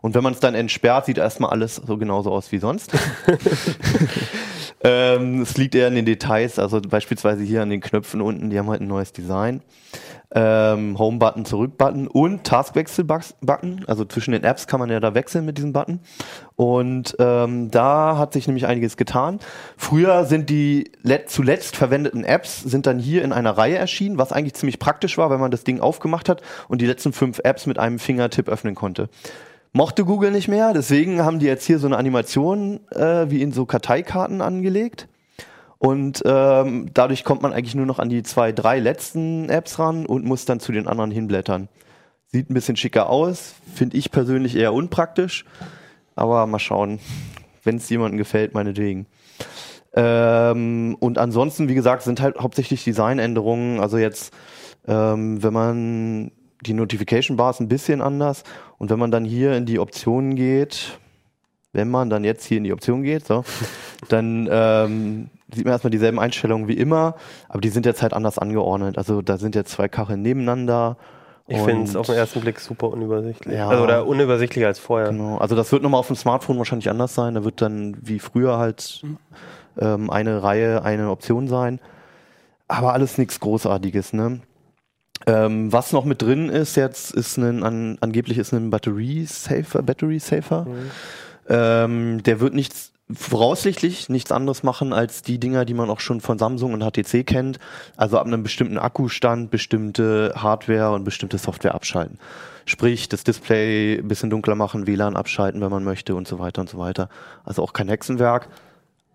[0.04, 2.92] Und wenn man es dann entsperrt, sieht erstmal alles so genauso aus wie sonst.
[4.84, 8.58] ähm, es liegt eher in den Details, also beispielsweise hier an den Knöpfen unten, die
[8.58, 9.62] haben halt ein neues Design
[10.34, 13.86] ähm, Home-Button, Zurück-Button und Taskwechsel-Button.
[13.86, 16.00] Also zwischen den Apps kann man ja da wechseln mit diesem Button.
[16.54, 19.38] Und ähm, da hat sich nämlich einiges getan.
[19.78, 20.92] Früher sind die
[21.28, 25.30] zuletzt verwendeten Apps sind dann hier in einer Reihe erschienen, was eigentlich ziemlich praktisch war,
[25.30, 28.74] wenn man das Ding aufgemacht hat und die letzten fünf Apps mit einem Fingertipp öffnen
[28.74, 29.08] konnte
[29.74, 33.52] mochte Google nicht mehr, deswegen haben die jetzt hier so eine Animation äh, wie in
[33.52, 35.08] so Karteikarten angelegt.
[35.78, 40.06] Und ähm, dadurch kommt man eigentlich nur noch an die zwei, drei letzten Apps ran
[40.06, 41.68] und muss dann zu den anderen hinblättern.
[42.28, 45.44] Sieht ein bisschen schicker aus, finde ich persönlich eher unpraktisch.
[46.14, 47.00] Aber mal schauen,
[47.64, 49.06] wenn es jemandem gefällt, meinetwegen.
[49.92, 53.80] Ähm, und ansonsten, wie gesagt, sind halt hauptsächlich Designänderungen.
[53.80, 54.32] Also jetzt,
[54.86, 56.30] ähm, wenn man
[56.66, 58.44] die Notification Bar ist ein bisschen anders.
[58.78, 60.98] Und wenn man dann hier in die Optionen geht,
[61.72, 63.44] wenn man dann jetzt hier in die Option geht, so,
[64.08, 67.16] dann ähm, sieht man erstmal dieselben Einstellungen wie immer,
[67.48, 68.98] aber die sind jetzt halt anders angeordnet.
[68.98, 70.96] Also da sind jetzt zwei Kacheln nebeneinander.
[71.46, 73.54] Ich finde es auf den ersten Blick super unübersichtlich.
[73.54, 75.10] Ja, also, oder unübersichtlicher als vorher.
[75.10, 75.36] Genau.
[75.36, 77.34] Also das wird nochmal auf dem Smartphone wahrscheinlich anders sein.
[77.34, 79.04] Da wird dann wie früher halt
[79.78, 81.80] ähm, eine Reihe, eine Option sein.
[82.66, 84.40] Aber alles nichts Großartiges, ne?
[85.26, 89.82] Ähm, was noch mit drin ist jetzt, ist ein, an, angeblich ist ein Battery Safer,
[89.82, 90.66] Battery Safer.
[90.66, 90.90] Mhm.
[91.48, 96.20] Ähm, der wird nichts voraussichtlich nichts anderes machen als die Dinger, die man auch schon
[96.20, 97.58] von Samsung und HTC kennt.
[97.96, 102.18] Also ab einem bestimmten Akkustand bestimmte Hardware und bestimmte Software abschalten.
[102.66, 106.62] Sprich, das Display ein bisschen dunkler machen, WLAN abschalten, wenn man möchte und so weiter
[106.62, 107.10] und so weiter.
[107.44, 108.48] Also auch kein Hexenwerk.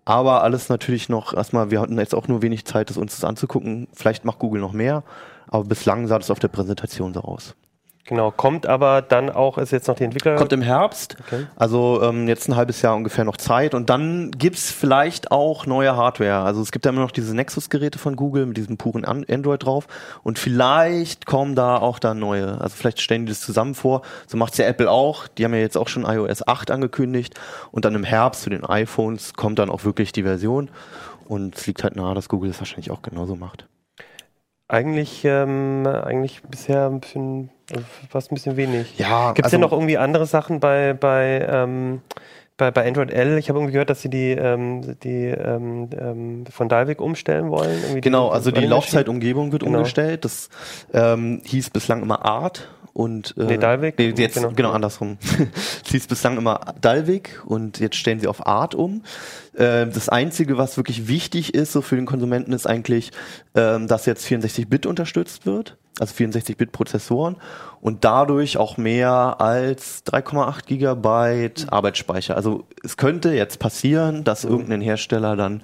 [0.06, 3.24] Aber alles natürlich noch, erstmal, wir hatten jetzt auch nur wenig Zeit, das uns das
[3.24, 3.88] anzugucken.
[3.94, 5.04] Vielleicht macht Google noch mehr,
[5.50, 7.56] aber bislang sah das auf der Präsentation so aus.
[8.10, 10.36] Genau, kommt aber dann auch, ist jetzt noch die Entwickler.
[10.36, 11.46] Kommt im Herbst, okay.
[11.56, 15.96] also ähm, jetzt ein halbes Jahr ungefähr noch Zeit und dann gibt's vielleicht auch neue
[15.96, 16.40] Hardware.
[16.40, 19.86] Also es gibt ja immer noch diese Nexus-Geräte von Google mit diesem puren Android drauf
[20.24, 22.60] und vielleicht kommen da auch da neue.
[22.60, 24.02] Also vielleicht stellen die das zusammen vor.
[24.26, 25.28] So macht's ja Apple auch.
[25.28, 27.40] Die haben ja jetzt auch schon iOS 8 angekündigt
[27.72, 30.72] und dann im Herbst zu den iPhones kommt dann auch wirklich die Version
[31.28, 33.68] und es liegt halt nahe, dass Google das wahrscheinlich auch genauso macht.
[34.72, 37.50] Eigentlich, ähm, eigentlich bisher ein bisschen,
[38.08, 39.00] fast ein bisschen wenig.
[39.00, 39.30] Ja.
[39.34, 42.02] Gibt es also, denn noch irgendwie andere Sachen bei, bei, ähm,
[42.56, 43.40] bei, bei Android L?
[43.40, 47.80] Ich habe irgendwie gehört, dass sie die, ähm, die ähm, ähm, von Dalvik umstellen wollen.
[47.82, 49.80] Irgendwie genau, die, also die Laufzeitumgebung wird genau.
[49.80, 50.24] umgestellt.
[50.24, 50.50] Das
[50.94, 53.98] ähm, hieß bislang immer Art und äh, nee, Dalvik.
[53.98, 55.18] Nee, jetzt genau, genau andersrum.
[55.86, 59.04] es hieß bislang immer Dalvik und jetzt stellen sie auf Art um.
[59.54, 63.12] Äh, das einzige, was wirklich wichtig ist so für den Konsumenten, ist eigentlich,
[63.56, 67.38] ähm, dass jetzt 64-Bit unterstützt wird, also 64-Bit Prozessoren
[67.80, 72.36] und dadurch auch mehr als 3,8 Gigabyte Arbeitsspeicher.
[72.36, 74.52] Also es könnte jetzt passieren, dass mhm.
[74.52, 75.64] irgendein Hersteller dann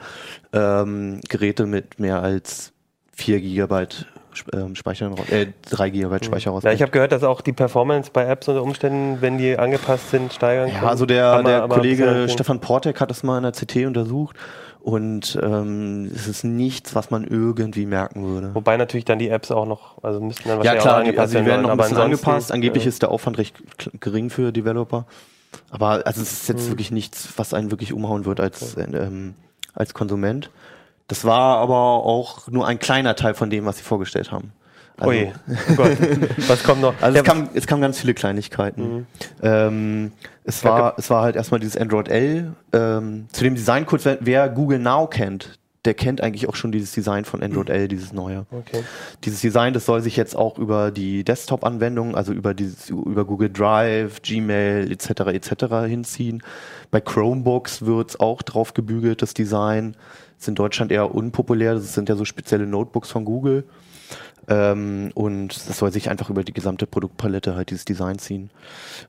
[0.53, 2.71] ähm, Geräte mit mehr als
[3.11, 4.05] 4 Gigabyte
[4.53, 6.63] ähm, Speicher, äh, 3 GB Speicher raus.
[6.63, 10.11] Ja, ich habe gehört, dass auch die Performance bei Apps unter Umständen, wenn die angepasst
[10.11, 10.83] sind, steigern kann.
[10.83, 14.35] Ja, also der, der aber Kollege Stefan Portek hat das mal in der CT untersucht
[14.85, 18.53] und ähm, es ist nichts, was man irgendwie merken würde.
[18.53, 21.33] Wobei natürlich dann die Apps auch noch, also müssten dann wahrscheinlich ja, klar, auch angepasst
[21.33, 22.51] die, also die werden noch ein bisschen angepasst.
[22.51, 22.89] Angeblich ja.
[22.89, 23.55] ist der Aufwand recht
[23.99, 25.07] gering für Developer.
[25.71, 26.73] Aber also es ist jetzt mhm.
[26.73, 29.33] wirklich nichts, was einen wirklich umhauen wird als, ähm,
[29.73, 30.51] als Konsument.
[31.07, 34.51] Das war aber auch nur ein kleiner Teil von dem, was sie vorgestellt haben.
[34.97, 35.97] Also, Ui, oh Gott.
[36.47, 36.93] was kommt noch?
[37.01, 38.93] Also es, kam, es kamen ganz viele Kleinigkeiten.
[38.93, 39.05] Mhm.
[39.43, 40.11] Ähm,
[40.45, 42.53] es, war, es war halt erstmal dieses Android L.
[42.71, 46.71] Ähm, zu dem Design kurz, wer, wer Google Now kennt, der kennt eigentlich auch schon
[46.71, 48.45] dieses Design von Android L, dieses neue.
[48.51, 48.83] Okay.
[49.23, 53.51] Dieses Design, das soll sich jetzt auch über die Desktop-Anwendungen, also über dieses, über Google
[53.51, 55.09] Drive, Gmail etc.
[55.33, 55.87] etc.
[55.87, 56.41] hinziehen.
[56.89, 59.95] Bei Chromebooks wird's auch drauf gebügelt, das Design.
[60.39, 61.75] Ist in Deutschland eher unpopulär.
[61.75, 63.65] Das sind ja so spezielle Notebooks von Google.
[64.47, 68.51] Ähm, und das soll sich einfach über die gesamte Produktpalette halt dieses Design ziehen.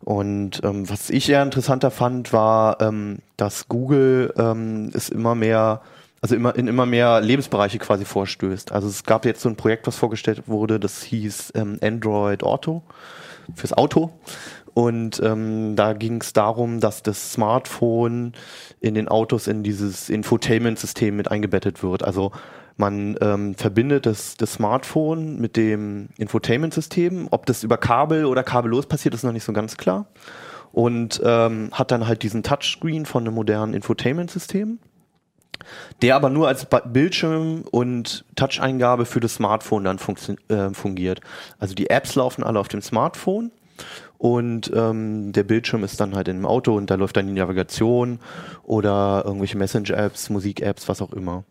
[0.02, 5.82] Und ähm, was ich eher interessanter fand, war, ähm, dass Google ähm, es immer mehr
[6.20, 8.72] also immer in immer mehr Lebensbereiche quasi vorstößt.
[8.72, 12.82] Also es gab jetzt so ein Projekt, was vorgestellt wurde, das hieß ähm, Android Auto
[13.54, 14.12] fürs Auto.
[14.74, 18.34] Und ähm, da ging es darum, dass das Smartphone
[18.80, 22.02] in den Autos in dieses Infotainment-System mit eingebettet wird.
[22.02, 22.32] Also
[22.76, 27.28] man ähm, verbindet das, das Smartphone mit dem Infotainment-System.
[27.30, 30.08] Ob das über Kabel oder kabellos passiert, ist noch nicht so ganz klar.
[30.72, 34.78] Und ähm, hat dann halt diesen Touchscreen von einem modernen Infotainment-System
[36.02, 39.98] der aber nur als Bildschirm und Touch-Eingabe für das Smartphone dann
[40.48, 41.20] äh, fungiert.
[41.58, 43.50] Also die Apps laufen alle auf dem Smartphone
[44.18, 47.32] und ähm, der Bildschirm ist dann halt in dem Auto und da läuft dann die
[47.32, 48.18] Navigation
[48.62, 51.44] oder irgendwelche Messenger-Apps, Musik-Apps, was auch immer.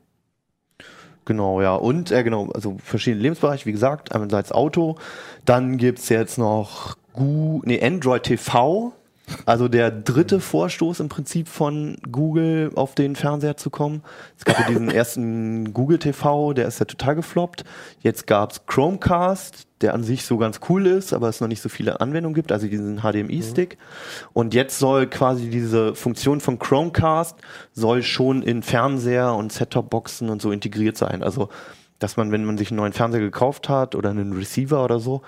[1.25, 1.75] Genau, ja.
[1.75, 4.97] Und, äh, genau, also verschiedene Lebensbereiche, wie gesagt, einerseits Auto,
[5.43, 8.93] dann gibt's jetzt noch Gu nee, Android TV,
[9.45, 14.03] also der dritte Vorstoß im Prinzip von Google auf den Fernseher zu kommen.
[14.37, 17.63] Es gab ja diesen ersten Google TV, der ist ja total gefloppt.
[18.01, 21.69] Jetzt gab's Chromecast, der an sich so ganz cool ist, aber es noch nicht so
[21.69, 23.77] viele Anwendungen gibt, also diesen HDMI-Stick.
[23.77, 24.27] Mhm.
[24.33, 27.35] Und jetzt soll quasi diese Funktion von Chromecast
[27.73, 31.23] soll schon in Fernseher und Set-Top-Boxen und so integriert sein.
[31.23, 31.49] Also,
[31.99, 35.21] dass man, wenn man sich einen neuen Fernseher gekauft hat oder einen Receiver oder so,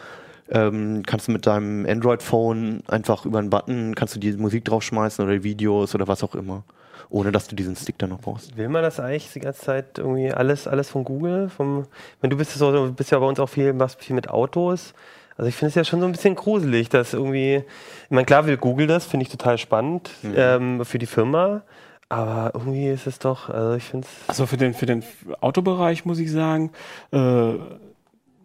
[0.50, 5.24] ähm, kannst du mit deinem Android-Phone einfach über einen Button, kannst du die Musik draufschmeißen
[5.24, 6.64] oder Videos oder was auch immer.
[7.10, 8.58] Ohne dass du diesen Stick dann noch brauchst.
[8.58, 11.48] Will man das eigentlich die ganze Zeit irgendwie alles, alles von Google?
[11.48, 11.86] Vom,
[12.20, 14.94] wenn du bist, so, bist ja bei uns auch viel, machst viel mit Autos.
[15.38, 17.64] Also ich finde es ja schon so ein bisschen gruselig, dass irgendwie,
[18.04, 20.34] ich meine, klar will Google das, finde ich total spannend mhm.
[20.36, 21.62] ähm, für die Firma.
[22.10, 24.30] Aber irgendwie ist es doch, also ich finde es.
[24.30, 25.04] Also für den, für den
[25.42, 26.72] Autobereich muss ich sagen,
[27.12, 27.54] äh,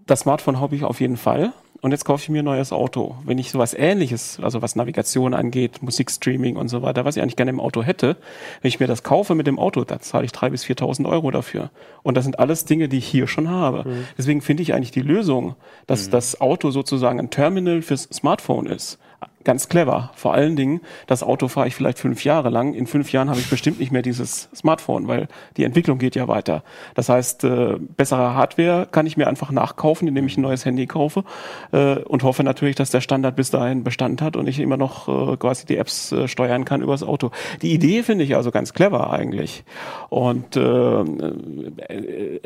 [0.07, 3.17] das Smartphone habe ich auf jeden Fall und jetzt kaufe ich mir ein neues Auto.
[3.25, 7.35] Wenn ich sowas ähnliches, also was Navigation angeht, Musikstreaming und so weiter, was ich eigentlich
[7.35, 8.17] gerne im Auto hätte,
[8.61, 11.33] wenn ich mir das kaufe mit dem Auto, da zahle ich drei bis 4.000 Euro
[11.33, 11.71] dafür.
[12.05, 13.89] Und das sind alles Dinge, die ich hier schon habe.
[13.89, 14.05] Mhm.
[14.17, 15.57] Deswegen finde ich eigentlich die Lösung,
[15.89, 16.13] dass mhm.
[16.13, 19.01] das Auto sozusagen ein Terminal fürs Smartphone ist
[19.45, 20.11] ganz clever.
[20.15, 22.75] Vor allen Dingen, das Auto fahre ich vielleicht fünf Jahre lang.
[22.75, 26.29] In fünf Jahren habe ich bestimmt nicht mehr dieses Smartphone, weil die Entwicklung geht ja
[26.29, 26.63] weiter.
[26.95, 30.87] Das heißt, äh, bessere Hardware kann ich mir einfach nachkaufen, indem ich ein neues Handy
[30.87, 31.25] kaufe
[31.73, 35.09] äh, und hoffe natürlich, dass der Standard bis dahin Bestand hat und ich immer noch
[35.09, 37.31] äh, quasi die Apps äh, steuern kann übers Auto.
[37.63, 39.65] Die Idee finde ich also ganz clever eigentlich.
[40.09, 42.41] Und äh, äh,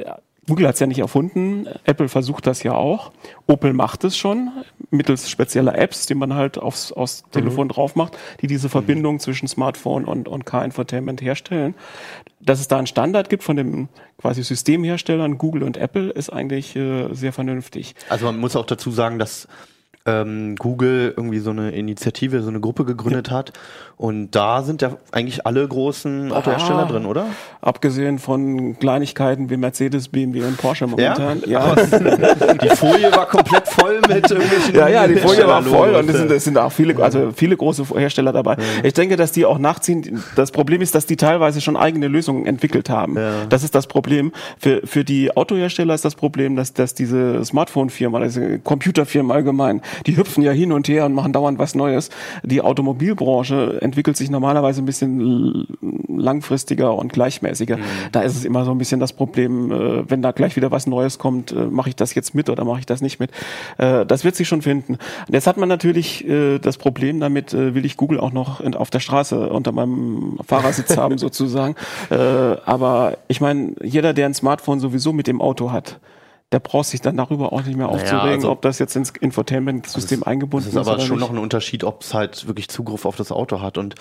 [0.48, 3.12] Google hat es ja nicht erfunden, Apple versucht das ja auch.
[3.46, 4.50] Opel macht es schon
[4.90, 7.30] mittels spezieller Apps, die man halt aufs, aufs mhm.
[7.32, 9.20] Telefon drauf macht, die diese Verbindung mhm.
[9.20, 11.74] zwischen Smartphone und, und Car-Infotainment herstellen.
[12.40, 16.76] Dass es da einen Standard gibt von dem quasi Systemherstellern Google und Apple ist eigentlich
[16.76, 17.94] äh, sehr vernünftig.
[18.08, 19.48] Also man muss auch dazu sagen, dass
[20.06, 23.34] ähm, Google irgendwie so eine Initiative, so eine Gruppe gegründet ja.
[23.34, 23.52] hat.
[23.98, 27.26] Und da sind ja eigentlich alle großen Autohersteller ah, drin, oder?
[27.62, 31.42] Abgesehen von Kleinigkeiten wie Mercedes, BMW und Porsche momentan.
[31.46, 31.74] Ja.
[31.74, 32.54] ja.
[32.62, 34.74] die Folie war komplett voll mit irgendwelchen.
[34.74, 37.56] Ja, ja, die Folie war voll und es sind, es sind auch viele, also viele
[37.56, 38.58] große Hersteller dabei.
[38.82, 40.22] Ich denke, dass die auch nachziehen.
[40.34, 43.16] Das Problem ist, dass die teilweise schon eigene Lösungen entwickelt haben.
[43.48, 44.30] Das ist das Problem.
[44.58, 50.16] Für, für die Autohersteller ist das Problem, dass, dass diese Smartphone-Firma, also Computerfirmen allgemein, die
[50.16, 52.10] hüpfen ja hin und her und machen dauernd was Neues.
[52.42, 55.66] Die Automobilbranche entwickelt sich normalerweise ein bisschen
[56.08, 57.76] langfristiger und gleichmäßiger.
[57.76, 57.82] Mhm.
[58.12, 60.86] Da ist es immer so ein bisschen das Problem, äh, wenn da gleich wieder was
[60.86, 63.30] Neues kommt, äh, mache ich das jetzt mit oder mache ich das nicht mit.
[63.78, 64.98] Äh, das wird sich schon finden.
[65.28, 69.48] Jetzt hat man natürlich das Problem damit, will ich Google auch noch auf der Straße
[69.48, 71.74] unter meinem Fahrersitz haben sozusagen.
[72.10, 75.98] Aber ich meine, jeder, der ein Smartphone sowieso mit dem Auto hat,
[76.52, 79.10] der braucht sich dann darüber auch nicht mehr aufzuregen, naja, also, ob das jetzt ins
[79.10, 80.76] Infotainment-System also eingebunden ist.
[80.76, 81.26] Das ist aber schon nicht.
[81.26, 83.78] noch ein Unterschied, ob es halt wirklich Zugriff auf das Auto hat.
[83.78, 83.96] Und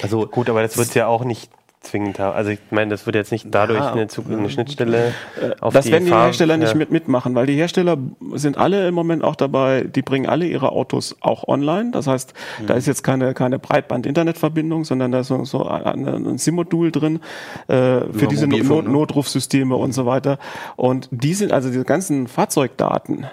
[0.00, 2.36] also gut, aber das wird ja auch nicht zwingend haben.
[2.36, 5.86] Also ich meine, das wird jetzt nicht dadurch ja, eine, eine, Schnittstelle äh, auf Das
[5.86, 7.96] die werden die Farbe, Hersteller nicht mit mitmachen, weil die Hersteller
[8.34, 11.90] sind alle im Moment auch dabei, die bringen alle ihre Autos auch online.
[11.90, 12.66] Das heißt, mhm.
[12.66, 17.20] da ist jetzt keine, keine Breitband-Internetverbindung, sondern da ist so, so ein, ein SIM-Modul drin
[17.68, 18.90] äh, für diese Not ne?
[18.90, 20.38] Notrufsysteme und so weiter.
[20.76, 23.26] Und die sind also diese ganzen Fahrzeugdaten,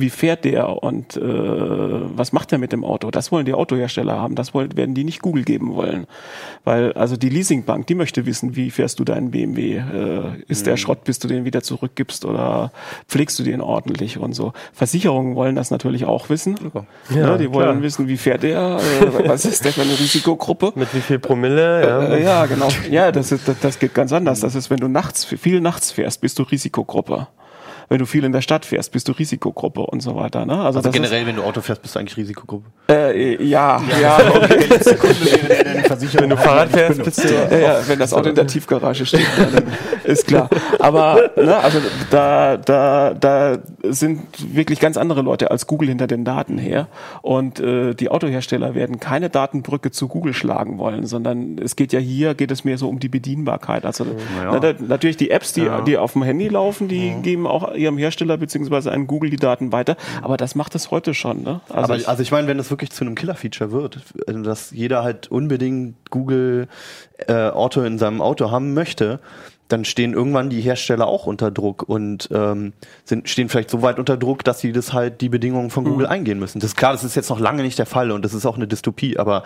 [0.00, 3.10] wie fährt der und äh, was macht er mit dem Auto?
[3.10, 6.06] Das wollen die Autohersteller haben, das wollen, werden die nicht Google geben wollen.
[6.64, 9.76] Weil also die Leasingbank, die möchte wissen, wie fährst du deinen BMW?
[9.76, 10.70] Äh, ist mhm.
[10.70, 12.72] der Schrott, bis du den wieder zurückgibst oder
[13.08, 14.52] pflegst du den ordentlich und so.
[14.72, 16.56] Versicherungen wollen das natürlich auch wissen.
[17.10, 17.82] Ja, ja die wollen klar.
[17.82, 20.72] wissen, wie fährt der, äh, was ist der für eine Risikogruppe?
[20.74, 21.86] Mit wie viel Promille?
[21.86, 22.68] Ja, äh, ja genau.
[22.90, 24.40] Ja, das, ist, das, das geht ganz anders.
[24.40, 27.28] Das ist, wenn du nachts, viel nachts fährst, bist du Risikogruppe
[27.90, 30.46] wenn du viel in der Stadt fährst, bist du Risikogruppe und so weiter.
[30.46, 30.54] Ne?
[30.54, 32.70] Also, also generell, ist, wenn du Auto fährst, bist du eigentlich Risikogruppe?
[32.88, 34.68] Äh, ja, ja, ja okay.
[36.20, 37.34] wenn du Fahrrad fährst, bist du.
[37.34, 39.64] Ja, ja, wenn das Auto in der Tiefgarage steht, dann
[40.04, 40.48] ist klar.
[40.78, 44.22] Aber ne, also da, da, da sind
[44.54, 46.86] wirklich ganz andere Leute als Google hinter den Daten her.
[47.22, 51.98] Und äh, die Autohersteller werden keine Datenbrücke zu Google schlagen wollen, sondern es geht ja
[51.98, 53.84] hier, geht es mehr so um die Bedienbarkeit.
[53.84, 54.52] Also ja.
[54.52, 55.80] na, da, natürlich die Apps, die, ja.
[55.80, 59.72] die auf dem Handy laufen, die geben auch ihrem Hersteller beziehungsweise an Google die Daten
[59.72, 59.96] weiter.
[60.22, 61.42] Aber das macht es heute schon.
[61.42, 61.60] Ne?
[61.68, 64.70] Also, Aber, ich, also ich meine, wenn das wirklich zu einem Killer-Feature wird, also dass
[64.70, 66.68] jeder halt unbedingt Google
[67.26, 69.20] äh, Auto in seinem Auto haben möchte,
[69.72, 72.72] dann stehen irgendwann die Hersteller auch unter Druck und ähm,
[73.04, 76.06] sind, stehen vielleicht so weit unter Druck, dass sie das halt die Bedingungen von Google
[76.06, 76.12] mhm.
[76.12, 76.58] eingehen müssen.
[76.60, 78.56] Das ist klar, das ist jetzt noch lange nicht der Fall und das ist auch
[78.56, 79.44] eine Dystopie, aber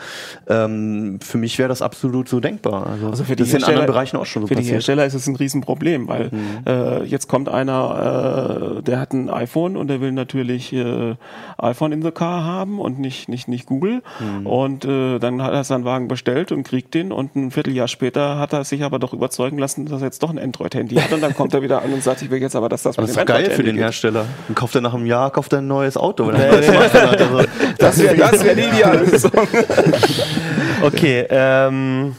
[0.49, 2.87] ähm, für mich wäre das absolut so denkbar.
[2.87, 4.71] Also, also für die das ist in anderen Bereichen auch schon so Für passiert.
[4.71, 6.63] die Hersteller ist es ein Riesenproblem, weil mhm.
[6.67, 11.17] äh, jetzt kommt einer, äh, der hat ein iPhone und der will natürlich äh,
[11.59, 14.47] iPhone in the Car haben und nicht nicht nicht Google mhm.
[14.47, 18.39] und äh, dann hat er seinen Wagen bestellt und kriegt den und ein Vierteljahr später
[18.39, 21.21] hat er sich aber doch überzeugen lassen, dass er jetzt doch ein Android-Handy hat und
[21.21, 23.17] dann kommt er wieder an und sagt, ich will jetzt aber, dass das aber mit
[23.17, 23.85] das ist geil für den geht.
[23.85, 24.27] Hersteller.
[24.49, 26.25] Dann kauft er nach einem Jahr, kauft er ein neues Auto.
[26.25, 26.77] Oder nee, nee.
[26.77, 27.45] Also,
[27.79, 29.05] das wäre das wär die ideale
[30.83, 32.15] Okay, ähm,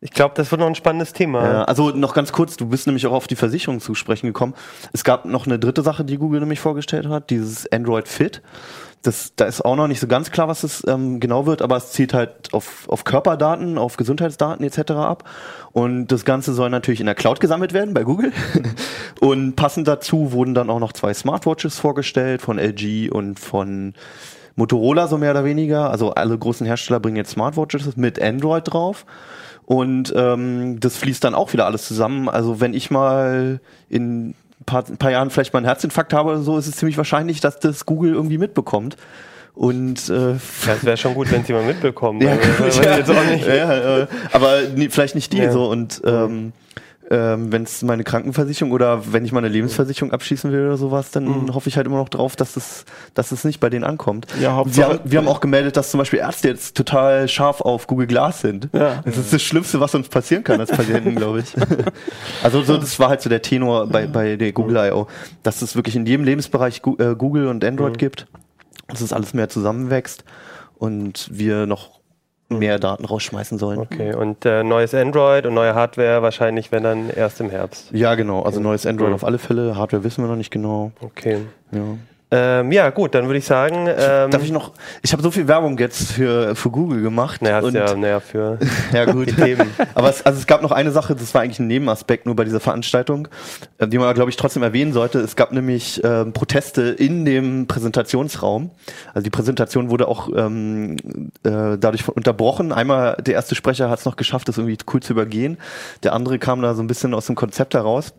[0.00, 1.44] ich glaube, das wird noch ein spannendes Thema.
[1.44, 4.54] Ja, also noch ganz kurz, du bist nämlich auch auf die Versicherung zu sprechen gekommen.
[4.92, 8.42] Es gab noch eine dritte Sache, die Google nämlich vorgestellt hat, dieses Android Fit.
[9.02, 11.76] Das, da ist auch noch nicht so ganz klar, was es ähm, genau wird, aber
[11.76, 14.92] es zielt halt auf, auf Körperdaten, auf Gesundheitsdaten etc.
[14.92, 15.24] ab.
[15.72, 18.32] Und das Ganze soll natürlich in der Cloud gesammelt werden bei Google.
[19.20, 23.94] und passend dazu wurden dann auch noch zwei Smartwatches vorgestellt von LG und von
[24.56, 25.90] Motorola, so mehr oder weniger.
[25.90, 29.06] Also alle großen Hersteller bringen jetzt Smartwatches mit Android drauf.
[29.64, 32.28] Und ähm, das fließt dann auch wieder alles zusammen.
[32.28, 34.34] Also wenn ich mal in
[34.68, 37.58] paar, paar Jahren vielleicht mal einen Herzinfarkt habe oder so, ist es ziemlich wahrscheinlich, dass
[37.58, 38.96] das Google irgendwie mitbekommt.
[39.54, 40.34] Und äh,
[40.66, 42.20] das wäre schon gut, wenn sie mal mitbekommen.
[42.20, 44.58] Ja, also, ja, ja, äh, aber
[44.90, 45.50] vielleicht nicht die ja.
[45.50, 46.52] so und ähm,
[47.10, 51.24] ähm, wenn es meine Krankenversicherung oder wenn ich meine Lebensversicherung abschließen will oder sowas, dann
[51.24, 51.54] mhm.
[51.54, 54.26] hoffe ich halt immer noch drauf, dass es, dass es nicht bei denen ankommt.
[54.40, 57.86] Ja, wir, haben, wir haben auch gemeldet, dass zum Beispiel Ärzte jetzt total scharf auf
[57.86, 58.68] Google Glass sind.
[58.74, 59.00] Ja.
[59.04, 61.54] Das ist das Schlimmste, was uns passieren kann als Patienten, glaube ich.
[62.42, 65.06] also so, das war halt so der Tenor bei, bei der Google I.O.,
[65.42, 67.98] dass es wirklich in jedem Lebensbereich äh, Google und Android mhm.
[67.98, 68.26] gibt,
[68.86, 70.24] dass es alles mehr zusammenwächst
[70.76, 71.97] und wir noch
[72.48, 73.78] mehr Daten rausschmeißen sollen.
[73.78, 77.90] Okay, und äh, neues Android und neue Hardware wahrscheinlich, wenn dann erst im Herbst.
[77.92, 78.42] Ja, genau.
[78.42, 79.14] Also neues Android mhm.
[79.14, 79.76] auf alle Fälle.
[79.76, 80.92] Hardware wissen wir noch nicht genau.
[81.00, 81.38] Okay.
[81.72, 81.80] Ja.
[82.30, 83.86] Ähm, ja, gut, dann würde ich sagen.
[83.88, 84.72] Ähm, Darf ich noch?
[85.02, 87.40] Ich habe so viel Werbung jetzt für, für Google gemacht.
[87.40, 88.58] Naja, und ja, naja, für
[88.92, 89.28] ja, gut.
[89.28, 89.70] die Themen.
[89.94, 92.44] Aber es, also es gab noch eine Sache, das war eigentlich ein Nebenaspekt nur bei
[92.44, 93.28] dieser Veranstaltung,
[93.78, 95.20] äh, die man, glaube ich, trotzdem erwähnen sollte.
[95.20, 98.70] Es gab nämlich ähm, Proteste in dem Präsentationsraum.
[99.14, 100.96] Also die Präsentation wurde auch ähm,
[101.44, 102.72] äh, dadurch unterbrochen.
[102.72, 105.56] Einmal der erste Sprecher hat es noch geschafft, das irgendwie cool zu übergehen.
[106.02, 108.12] Der andere kam da so ein bisschen aus dem Konzept heraus.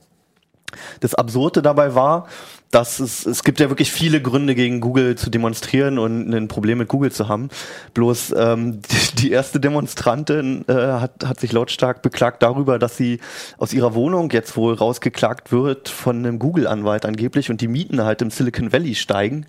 [1.00, 2.28] Das Absurde dabei war,
[2.72, 6.78] dass es, es gibt ja wirklich viele Gründe gegen Google zu demonstrieren und ein Problem
[6.78, 7.50] mit Google zu haben.
[7.96, 13.20] Bloß ähm, die, die erste Demonstrantin äh, hat, hat sich lautstark beklagt darüber, dass sie
[13.58, 18.22] aus ihrer Wohnung jetzt wohl rausgeklagt wird von einem Google-Anwalt angeblich und die Mieten halt
[18.22, 19.48] im Silicon Valley steigen.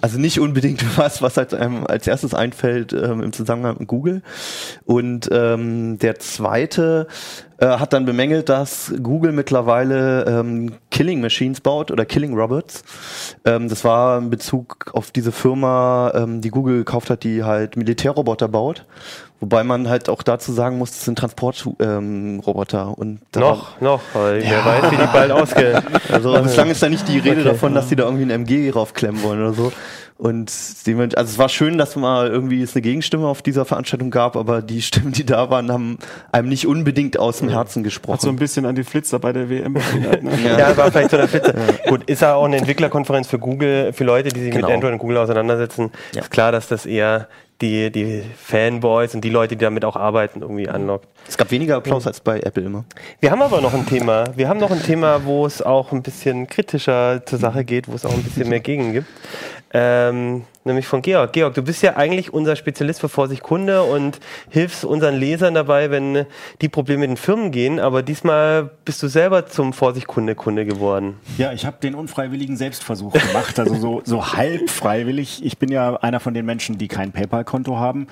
[0.00, 4.22] Also nicht unbedingt was, was halt einem als erstes einfällt ähm, im Zusammenhang mit Google.
[4.84, 7.08] Und ähm, der zweite
[7.60, 12.82] äh, hat dann bemängelt, dass Google mittlerweile ähm, Killing Machines baut oder Killing Robots.
[13.44, 17.76] Ähm, das war in Bezug auf diese Firma, ähm, die Google gekauft hat, die halt
[17.76, 18.86] Militärroboter baut,
[19.40, 24.44] Wobei man halt auch dazu sagen muss, das sind Transportroboter ähm, und noch, noch, weil
[24.44, 24.50] ja.
[24.50, 25.82] wer weiß, wie die bald ausgehen.
[26.12, 27.48] Also bislang ist da nicht die Rede okay.
[27.48, 29.72] davon, dass die da irgendwie ein MG raufklemmen wollen oder so.
[30.20, 34.36] Und also es war schön, dass mal irgendwie es eine Gegenstimme auf dieser Veranstaltung gab,
[34.36, 35.98] aber die Stimmen, die da waren, haben
[36.30, 38.14] einem nicht unbedingt aus dem Herzen gesprochen.
[38.14, 40.22] Hat so ein bisschen an die Flitzer bei der WM erinnert.
[40.22, 40.32] Ne?
[40.44, 40.58] ja.
[40.58, 41.54] ja, war vielleicht so der Flitzer.
[41.56, 41.88] Ja.
[41.90, 44.66] Gut, ist ja auch eine Entwicklerkonferenz für Google, für Leute, die sich genau.
[44.66, 45.90] mit Android und Google auseinandersetzen.
[46.14, 46.20] Ja.
[46.20, 47.26] Ist klar, dass das eher
[47.60, 51.08] die, die Fanboys und die Leute, die damit auch arbeiten, irgendwie anlockt.
[51.28, 52.84] Es gab weniger Applaus als bei Apple immer.
[53.20, 54.24] Wir haben aber noch ein Thema.
[54.36, 57.94] Wir haben noch ein Thema, wo es auch ein bisschen kritischer zur Sache geht, wo
[57.94, 59.06] es auch ein bisschen mehr gegen gibt.
[59.72, 61.32] Ähm, nämlich von Georg.
[61.32, 64.18] Georg, du bist ja eigentlich unser Spezialist für Vorsicht Kunde und
[64.48, 66.26] hilfst unseren Lesern dabei, wenn
[66.60, 67.78] die Probleme in Firmen gehen.
[67.78, 71.14] Aber diesmal bist du selber zum Vorsicht Kunde Kunde geworden.
[71.38, 75.44] Ja, ich habe den unfreiwilligen Selbstversuch gemacht, also so, so halb freiwillig.
[75.44, 78.08] Ich bin ja einer von den Menschen, die kein PayPal-Konto haben.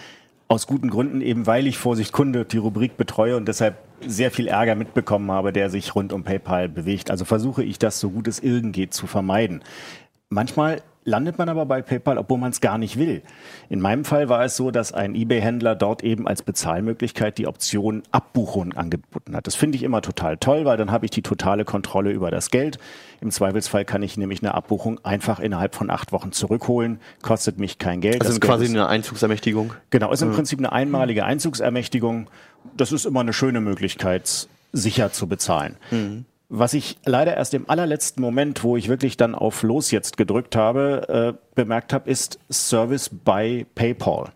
[0.51, 4.47] Aus guten Gründen, eben weil ich Vorsicht Kunde die Rubrik betreue und deshalb sehr viel
[4.47, 7.11] Ärger mitbekommen habe, der sich rund um PayPal bewegt.
[7.11, 9.63] Also versuche ich das so gut es irgend geht zu vermeiden.
[10.31, 13.23] Manchmal landet man aber bei PayPal, obwohl man es gar nicht will.
[13.69, 18.03] In meinem Fall war es so, dass ein eBay-Händler dort eben als Bezahlmöglichkeit die Option
[18.13, 19.47] Abbuchung angeboten hat.
[19.47, 22.51] Das finde ich immer total toll, weil dann habe ich die totale Kontrolle über das
[22.51, 22.79] Geld.
[23.21, 27.79] Im Zweifelsfall kann ich nämlich eine Abbuchung einfach innerhalb von acht Wochen zurückholen, kostet mich
[27.79, 28.25] kein Geld.
[28.25, 29.73] Also quasi ist, eine Einzugsermächtigung.
[29.91, 30.35] Genau, ist im mhm.
[30.35, 32.29] Prinzip eine einmalige Einzugsermächtigung.
[32.77, 35.77] Das ist immer eine schöne Möglichkeit, sicher zu bezahlen.
[35.91, 36.27] Mhm.
[36.51, 40.57] Was ich leider erst im allerletzten Moment, wo ich wirklich dann auf Los jetzt gedrückt
[40.57, 44.33] habe, äh, bemerkt habe, ist Service by PayPal.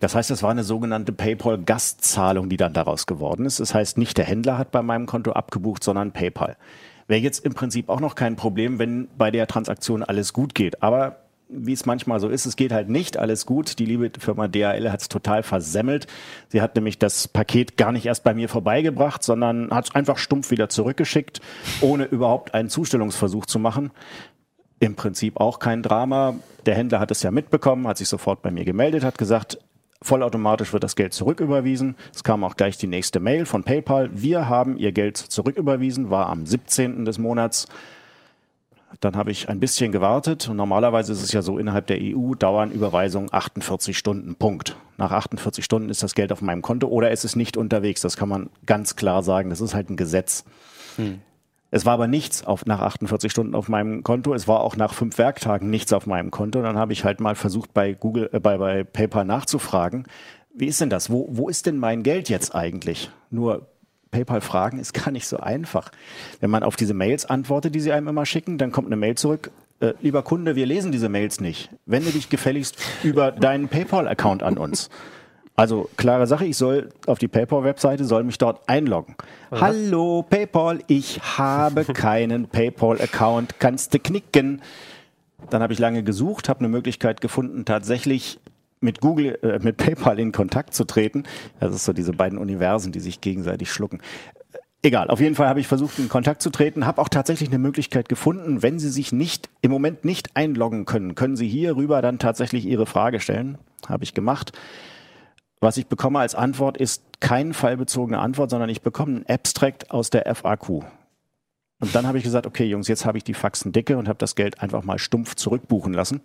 [0.00, 3.60] Das heißt, es war eine sogenannte PayPal-Gastzahlung, die dann daraus geworden ist.
[3.60, 6.56] Das heißt, nicht der Händler hat bei meinem Konto abgebucht, sondern PayPal.
[7.06, 10.82] Wäre jetzt im Prinzip auch noch kein Problem, wenn bei der Transaktion alles gut geht.
[10.82, 13.78] Aber wie es manchmal so ist, es geht halt nicht alles gut.
[13.78, 16.06] Die liebe Firma DHL hat es total versemmelt.
[16.48, 20.18] Sie hat nämlich das Paket gar nicht erst bei mir vorbeigebracht, sondern hat es einfach
[20.18, 21.40] stumpf wieder zurückgeschickt,
[21.80, 23.92] ohne überhaupt einen Zustellungsversuch zu machen.
[24.80, 26.34] Im Prinzip auch kein Drama.
[26.66, 29.58] Der Händler hat es ja mitbekommen, hat sich sofort bei mir gemeldet, hat gesagt,
[30.02, 31.96] vollautomatisch wird das Geld zurücküberwiesen.
[32.14, 34.10] Es kam auch gleich die nächste Mail von PayPal.
[34.12, 37.04] Wir haben Ihr Geld zurücküberwiesen, war am 17.
[37.04, 37.68] des Monats.
[39.00, 42.34] Dann habe ich ein bisschen gewartet und normalerweise ist es ja so, innerhalb der EU
[42.34, 44.36] dauern Überweisungen 48 Stunden.
[44.36, 44.76] Punkt.
[44.96, 48.00] Nach 48 Stunden ist das Geld auf meinem Konto oder es ist nicht unterwegs.
[48.00, 49.50] Das kann man ganz klar sagen.
[49.50, 50.44] Das ist halt ein Gesetz.
[50.96, 51.20] Hm.
[51.70, 54.32] Es war aber nichts auf, nach 48 Stunden auf meinem Konto.
[54.34, 56.62] Es war auch nach fünf Werktagen nichts auf meinem Konto.
[56.62, 60.04] Dann habe ich halt mal versucht, bei Google, äh, bei, bei PayPal nachzufragen.
[60.54, 61.10] Wie ist denn das?
[61.10, 63.10] Wo, wo ist denn mein Geld jetzt eigentlich?
[63.30, 63.66] Nur
[64.16, 65.90] PayPal fragen ist gar nicht so einfach.
[66.40, 69.14] Wenn man auf diese Mails antwortet, die sie einem immer schicken, dann kommt eine Mail
[69.16, 69.50] zurück.
[69.80, 71.68] Äh, lieber Kunde, wir lesen diese Mails nicht.
[71.84, 74.88] Wende dich gefälligst über deinen PayPal-Account an uns.
[75.54, 79.16] Also klare Sache, ich soll auf die PayPal-Webseite, soll mich dort einloggen.
[79.50, 79.60] Ja.
[79.60, 84.62] Hallo PayPal, ich habe keinen PayPal-Account, kannst du knicken.
[85.50, 88.38] Dann habe ich lange gesucht, habe eine Möglichkeit gefunden, tatsächlich
[88.80, 91.24] mit Google, äh, mit PayPal in Kontakt zu treten.
[91.60, 94.00] Das ist so diese beiden Universen, die sich gegenseitig schlucken.
[94.82, 97.58] Egal, auf jeden Fall habe ich versucht, in Kontakt zu treten, habe auch tatsächlich eine
[97.58, 102.02] Möglichkeit gefunden, wenn Sie sich nicht im Moment nicht einloggen können, können Sie hier rüber
[102.02, 103.58] dann tatsächlich Ihre Frage stellen.
[103.88, 104.52] Habe ich gemacht.
[105.60, 110.10] Was ich bekomme als Antwort ist kein fallbezogene Antwort, sondern ich bekomme einen Abstract aus
[110.10, 110.84] der FAQ.
[111.80, 114.18] Und dann habe ich gesagt, okay, Jungs, jetzt habe ich die Faxen dicke und habe
[114.18, 116.20] das Geld einfach mal stumpf zurückbuchen lassen.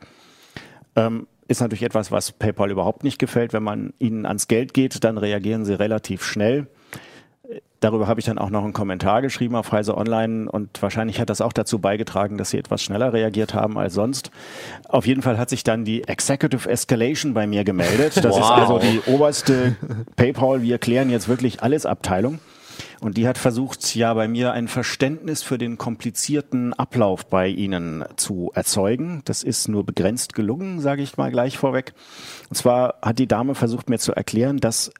[0.96, 3.54] Ähm, ist natürlich etwas, was PayPal überhaupt nicht gefällt.
[3.54, 6.68] Wenn man ihnen ans Geld geht, dann reagieren sie relativ schnell.
[7.82, 11.32] Darüber habe ich dann auch noch einen Kommentar geschrieben auf Heise Online und wahrscheinlich hat
[11.32, 14.30] das auch dazu beigetragen, dass sie etwas schneller reagiert haben als sonst.
[14.88, 18.18] Auf jeden Fall hat sich dann die Executive Escalation bei mir gemeldet.
[18.18, 18.40] Das wow.
[18.40, 19.76] ist also die oberste
[20.16, 22.40] PayPal, wir klären jetzt wirklich alles Abteilung.
[23.02, 28.06] Und die hat versucht, ja bei mir ein Verständnis für den komplizierten Ablauf bei Ihnen
[28.16, 29.24] zu erzeugen.
[29.26, 31.94] Das ist nur begrenzt gelungen, sage ich mal gleich vorweg.
[32.50, 34.92] Und zwar hat die Dame versucht mir zu erklären, dass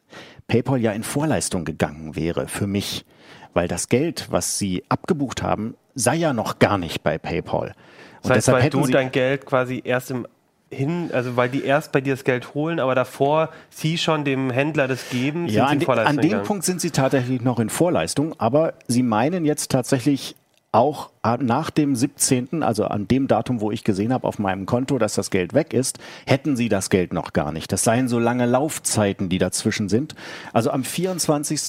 [0.48, 3.06] PayPal ja in Vorleistung gegangen wäre für mich,
[3.54, 7.68] weil das Geld, was Sie abgebucht haben, sei ja noch gar nicht bei PayPal.
[7.68, 10.26] Und das heißt, deshalb weil du dein Geld quasi erst im
[10.72, 14.50] hin, also weil die erst bei dir das Geld holen, aber davor sie schon dem
[14.50, 16.18] Händler das geben, ja, sind sie in Vorleistung.
[16.18, 20.34] An dem Punkt sind sie tatsächlich noch in Vorleistung, aber sie meinen jetzt tatsächlich
[20.72, 21.10] auch
[21.40, 25.14] nach dem 17., also an dem Datum, wo ich gesehen habe auf meinem Konto, dass
[25.14, 27.70] das Geld weg ist, hätten sie das Geld noch gar nicht.
[27.72, 30.14] Das seien so lange Laufzeiten, die dazwischen sind.
[30.54, 31.60] Also am 24.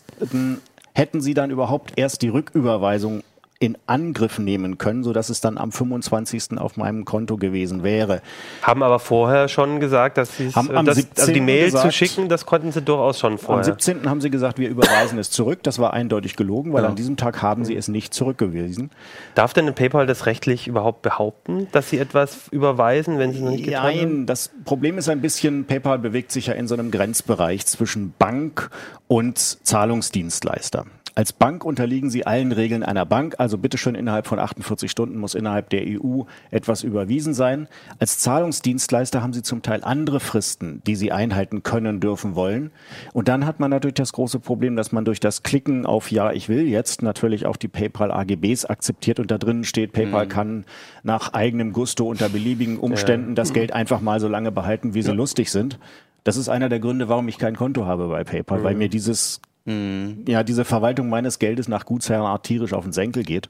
[0.93, 3.23] hätten sie dann überhaupt erst die Rücküberweisung
[3.63, 6.57] in Angriff nehmen können, sodass es dann am 25.
[6.57, 8.21] auf meinem Konto gewesen wäre.
[8.61, 11.21] Haben aber vorher schon gesagt, dass sie Haben am das, 17.
[11.21, 13.63] also die Mail gesagt- zu schicken, das konnten sie durchaus schon Am vorher.
[13.63, 14.09] 17.
[14.09, 15.59] haben sie gesagt, wir überweisen es zurück.
[15.63, 16.89] Das war eindeutig gelogen, weil Ja.
[16.89, 18.91] an diesem Tag haben sie es nicht zurückgewiesen.
[19.35, 23.51] Darf denn PayPal das rechtlich überhaupt behaupten, dass sie etwas überweisen, wenn sie es noch
[23.51, 23.95] nicht getan haben?
[23.95, 28.13] Nein, das Problem ist ein bisschen, PayPal bewegt sich ja in so einem Grenzbereich zwischen
[28.19, 28.69] Bank
[29.07, 30.85] und Zahlungsdienstleister.
[31.15, 35.35] Als Bank unterliegen sie allen Regeln einer Bank, also bitteschön innerhalb von 48 Stunden muss
[35.35, 37.67] innerhalb der EU etwas überwiesen sein.
[37.99, 42.71] Als Zahlungsdienstleister haben sie zum Teil andere Fristen, die sie einhalten können, dürfen, wollen.
[43.13, 46.31] Und dann hat man natürlich das große Problem, dass man durch das Klicken auf Ja,
[46.31, 50.65] ich will jetzt natürlich auch die PayPal AGBs akzeptiert und da drinnen steht, PayPal kann
[51.03, 55.13] nach eigenem Gusto unter beliebigen Umständen das Geld einfach mal so lange behalten, wie sie
[55.13, 55.77] lustig sind.
[56.23, 59.41] Das ist einer der Gründe, warum ich kein Konto habe bei PayPal, weil mir dieses,
[59.65, 63.49] ja, diese Verwaltung meines Geldes nach Gutsherrenart tierisch auf den Senkel geht.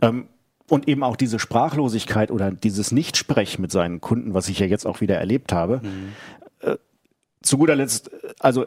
[0.00, 0.28] Ähm,
[0.68, 4.86] und eben auch diese Sprachlosigkeit oder dieses Nichtsprech mit seinen Kunden, was ich ja jetzt
[4.86, 5.80] auch wieder erlebt habe.
[6.60, 6.76] Äh,
[7.42, 8.10] zu guter Letzt,
[8.40, 8.66] also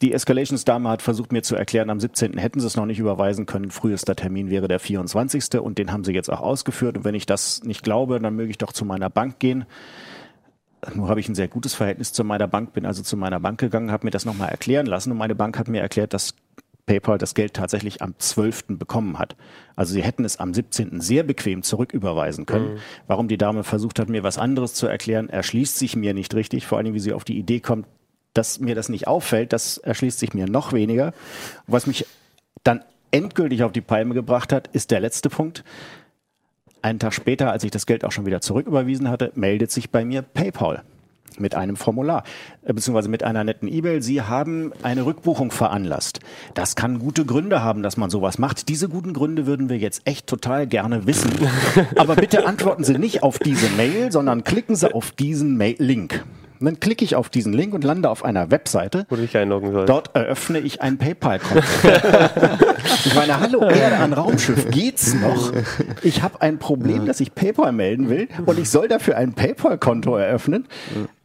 [0.00, 2.38] die Escalations-Dame hat versucht mir zu erklären, am 17.
[2.38, 3.70] hätten sie es noch nicht überweisen können.
[3.70, 5.60] Frühester Termin wäre der 24.
[5.60, 6.98] und den haben sie jetzt auch ausgeführt.
[6.98, 9.64] Und wenn ich das nicht glaube, dann möge ich doch zu meiner Bank gehen.
[10.94, 13.58] Nur habe ich ein sehr gutes Verhältnis zu meiner Bank, bin also zu meiner Bank
[13.58, 16.34] gegangen, habe mir das nochmal erklären lassen und meine Bank hat mir erklärt, dass
[16.86, 18.64] PayPal das Geld tatsächlich am 12.
[18.70, 19.36] bekommen hat.
[19.76, 21.00] Also sie hätten es am 17.
[21.00, 22.78] sehr bequem zurücküberweisen können.
[23.06, 26.66] Warum die Dame versucht hat, mir was anderes zu erklären, erschließt sich mir nicht richtig.
[26.66, 27.86] Vor allem, wie sie auf die Idee kommt,
[28.32, 31.12] dass mir das nicht auffällt, das erschließt sich mir noch weniger.
[31.66, 32.06] Was mich
[32.64, 35.64] dann endgültig auf die Palme gebracht hat, ist der letzte Punkt.
[36.82, 40.04] Einen Tag später, als ich das Geld auch schon wieder zurücküberwiesen hatte, meldet sich bei
[40.04, 40.82] mir PayPal
[41.40, 42.24] mit einem Formular,
[42.64, 44.02] äh, beziehungsweise mit einer netten E-Mail.
[44.02, 46.20] Sie haben eine Rückbuchung veranlasst.
[46.54, 48.68] Das kann gute Gründe haben, dass man sowas macht.
[48.68, 51.30] Diese guten Gründe würden wir jetzt echt total gerne wissen.
[51.96, 56.24] Aber bitte antworten Sie nicht auf diese Mail, sondern klicken Sie auf diesen Mail Link.
[56.60, 59.06] Und dann klicke ich auf diesen Link und lande auf einer Webseite.
[59.08, 59.88] Wo du dich einloggen sollst.
[59.88, 61.62] Dort eröffne ich ein PayPal-Konto.
[63.04, 65.52] ich meine, hallo, Erde an Raumschiff, geht's noch?
[66.02, 70.16] Ich habe ein Problem, dass ich PayPal melden will und ich soll dafür ein PayPal-Konto
[70.16, 70.66] eröffnen.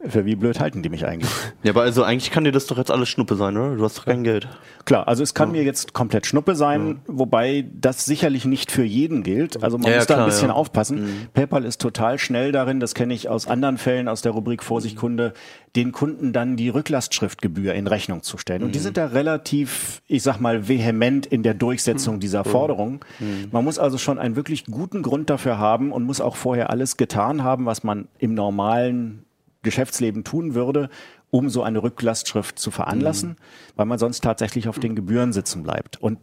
[0.05, 1.31] Für wie blöd halten die mich eigentlich?
[1.63, 3.75] Ja, aber also eigentlich kann dir das doch jetzt alles Schnuppe sein, oder?
[3.77, 4.49] Du hast doch kein Geld.
[4.83, 9.23] Klar, also es kann mir jetzt komplett Schnuppe sein, wobei das sicherlich nicht für jeden
[9.23, 9.63] gilt.
[9.63, 10.53] Also man Ja, muss ja, da ein klar, bisschen ja.
[10.55, 11.27] aufpassen.
[11.33, 14.97] PayPal ist total schnell darin, das kenne ich aus anderen Fällen aus der Rubrik Vorsicht
[14.97, 15.33] Kunde,
[15.75, 18.61] den Kunden dann die Rücklastschriftgebühr in Rechnung zu stellen.
[18.63, 23.03] Und die sind da relativ, ich sag mal, vehement in der Durchsetzung dieser Forderung.
[23.51, 26.95] Man muss also schon einen wirklich guten Grund dafür haben und muss auch vorher alles
[26.97, 29.25] getan haben, was man im normalen
[29.63, 30.89] Geschäftsleben tun würde,
[31.31, 33.37] um so eine Rücklastschrift zu veranlassen,
[33.75, 35.99] weil man sonst tatsächlich auf den Gebühren sitzen bleibt.
[35.99, 36.19] Und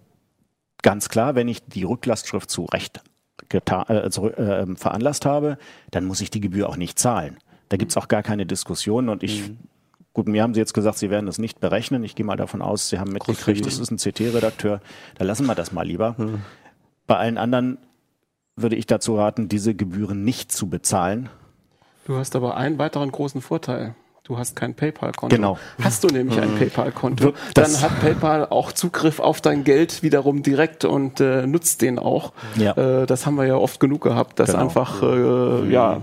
[0.83, 3.03] ganz klar, wenn ich die Rücklastschrift zu Recht
[3.49, 5.59] geta- äh, äh, veranlasst habe,
[5.91, 7.39] dann muss ich die Gebühr auch nicht zahlen.
[7.71, 9.51] Da gibt's auch gar keine Diskussion und ich
[10.13, 12.03] Gut, mir haben Sie jetzt gesagt, Sie werden das nicht berechnen.
[12.03, 14.81] Ich gehe mal davon aus, Sie haben mitgekriegt, das ist ein CT-Redakteur.
[15.17, 16.17] Da lassen wir das mal lieber.
[17.07, 17.79] Bei allen anderen
[18.57, 21.29] würde ich dazu raten, diese Gebühren nicht zu bezahlen.
[22.07, 23.95] Du hast aber einen weiteren großen Vorteil.
[24.31, 25.35] Du hast kein PayPal-Konto.
[25.35, 25.59] Genau.
[25.83, 30.45] Hast du nämlich ein PayPal-Konto, Das- dann hat PayPal auch Zugriff auf dein Geld wiederum
[30.45, 32.33] direkt und äh, nutzt den auch.
[32.57, 32.77] Ja.
[32.77, 34.63] Äh, das haben wir ja oft genug gehabt, dass Genau.
[34.63, 36.03] einfach äh, ja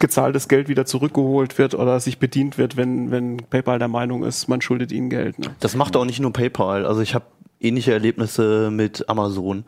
[0.00, 4.48] gezahltes Geld wieder zurückgeholt wird oder sich bedient wird, wenn wenn PayPal der Meinung ist,
[4.48, 5.38] man schuldet ihnen Geld.
[5.38, 5.46] Ne?
[5.60, 6.84] Das macht auch nicht nur PayPal.
[6.84, 7.26] Also ich habe
[7.60, 9.62] ähnliche Erlebnisse mit Amazon.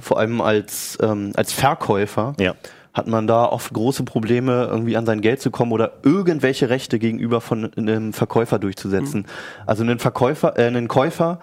[0.00, 2.54] Vor allem als, ähm, als Verkäufer Ja.
[2.96, 6.98] Hat man da oft große Probleme, irgendwie an sein Geld zu kommen oder irgendwelche Rechte
[6.98, 9.26] gegenüber von einem Verkäufer durchzusetzen.
[9.66, 11.38] Also ein Verkäufer, äh, ein Käufer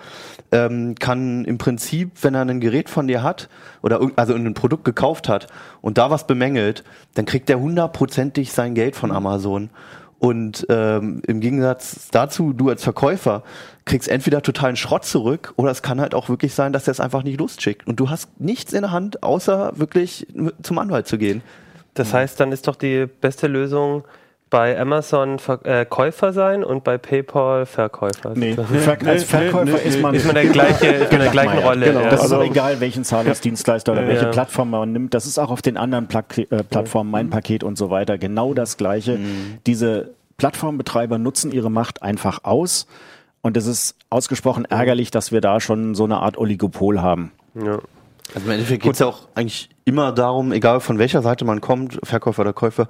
[0.51, 3.49] ähm, kann im Prinzip, wenn er ein Gerät von dir hat
[3.83, 5.45] oder also ein Produkt gekauft hat
[5.81, 6.83] und da was bemängelt,
[7.13, 9.69] dann kriegt er hundertprozentig sein Geld von Amazon.
[10.23, 13.43] Und ähm, im Gegensatz dazu, du als Verkäufer
[13.83, 17.01] kriegst entweder totalen Schrott zurück oder es kann halt auch wirklich sein, dass er es
[17.01, 17.85] einfach nicht losschickt.
[17.85, 20.25] Und du hast nichts in der Hand, außer wirklich
[20.61, 21.41] zum Anwalt zu gehen.
[21.93, 24.05] Das heißt, dann ist doch die beste Lösung
[24.53, 28.33] bei Amazon Ver äh, Käufer sein und bei PayPal Verkäufer.
[28.35, 28.53] Nee.
[28.53, 31.65] Ver als Verkäufer nee, nee, ist man Ist man der gleiche, man der gleichen Meier.
[31.65, 31.85] Rolle.
[31.87, 31.99] Genau.
[32.01, 32.09] ja.
[32.11, 34.29] Das ist Also- auch egal, welchen Zahlungsdienstleister oder welche Ja.
[34.31, 35.15] Plattform man nimmt.
[35.15, 38.53] Das ist auch auf den anderen Pla äh, Plattformen, mein Paket und so weiter, genau
[38.53, 39.17] das Gleiche.
[39.65, 42.85] Diese Plattformbetreiber nutzen ihre Macht einfach aus.
[43.41, 47.31] Und es ist ausgesprochen ärgerlich, dass wir da schon so eine Art Oligopol haben.
[47.55, 47.79] ja.
[48.35, 51.61] Also im Endeffekt geht es ja auch eigentlich immer darum, egal von welcher Seite man
[51.61, 52.87] kommt, Verkäufer oder Käufer,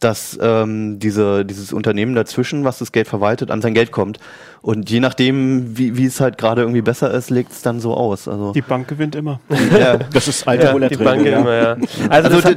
[0.00, 4.18] dass ähm, diese, dieses Unternehmen dazwischen, was das Geld verwaltet, an sein Geld kommt.
[4.60, 7.94] Und je nachdem, wie, wie es halt gerade irgendwie besser ist, legt es dann so
[7.94, 8.28] aus.
[8.28, 9.40] Also die Bank gewinnt immer.
[9.78, 11.38] ja, das ist alte ja, die Bank ja.
[11.38, 11.76] immer, ja.
[12.08, 12.50] Also, also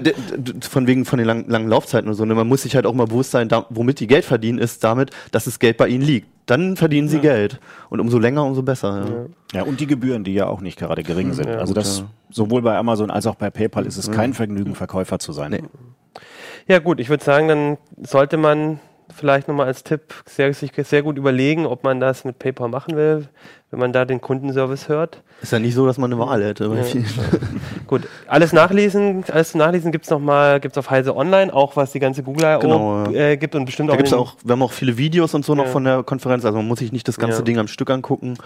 [0.69, 2.25] von wegen von den lang, langen Laufzeiten und so.
[2.25, 2.35] Ne?
[2.35, 5.11] Man muss sich halt auch mal bewusst sein, da, womit die Geld verdienen, ist damit,
[5.31, 7.23] dass das Geld bei ihnen liegt dann verdienen sie ja.
[7.23, 7.59] Geld.
[7.89, 9.27] Und umso länger, umso besser.
[9.53, 9.59] Ja.
[9.59, 11.47] ja, und die Gebühren, die ja auch nicht gerade gering sind.
[11.47, 15.19] Ja, also das sowohl bei Amazon als auch bei PayPal ist es kein Vergnügen, Verkäufer
[15.19, 15.51] zu sein.
[15.51, 15.63] Nee.
[16.67, 18.79] Ja gut, ich würde sagen, dann sollte man
[19.13, 22.95] vielleicht nochmal als Tipp sehr, sich sehr gut überlegen, ob man das mit PayPal machen
[22.95, 23.27] will,
[23.71, 25.21] wenn man da den Kundenservice hört.
[25.41, 26.65] Ist ja nicht so, dass man eine Wahl hätte.
[26.65, 27.03] Ja.
[27.87, 31.91] Gut, alles nachlesen, alles zu nachlesen gibt's noch mal, gibt's auf Heise Online, auch was
[31.91, 32.59] die ganze Google I.O.
[32.59, 33.29] Genau, ja.
[33.29, 34.35] äh, gibt und bestimmt da auch, gibt's auch.
[34.43, 35.63] Wir haben auch viele Videos und so ja.
[35.63, 38.37] noch von der Konferenz, also man muss sich nicht das ganze Ding am Stück angucken.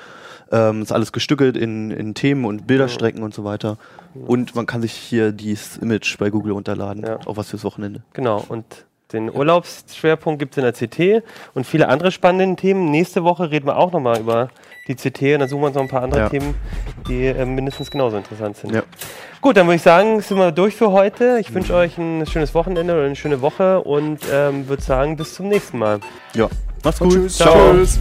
[0.54, 3.78] Ähm, ist alles gestückelt in, in Themen und Bilderstrecken und so weiter.
[4.14, 8.04] Und man kann sich hier dieses Image bei Google runterladen, auch was fürs Wochenende.
[8.12, 8.66] Genau, und
[9.14, 12.92] den Urlaubsschwerpunkt gibt es in der CT und viele andere spannende Themen.
[12.92, 14.50] Nächste Woche reden wir auch nochmal über
[14.88, 16.30] die CT und dann suchen wir uns noch ein paar andere ja.
[16.30, 16.56] Themen,
[17.08, 18.74] die äh, mindestens genauso interessant sind.
[18.74, 18.84] Ja.
[19.42, 21.38] Gut, dann würde ich sagen, sind wir durch für heute.
[21.40, 25.36] Ich wünsche euch ein schönes Wochenende oder eine schöne Woche und ähm, würde sagen, bis
[25.36, 26.00] zum nächsten Mal.
[26.34, 26.48] Ja,
[26.84, 27.12] macht's gut.
[27.12, 27.38] Tschüss.
[27.38, 27.74] Ciao.
[27.74, 28.00] Tschüss.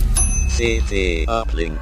[0.57, 1.79] CT Uplink.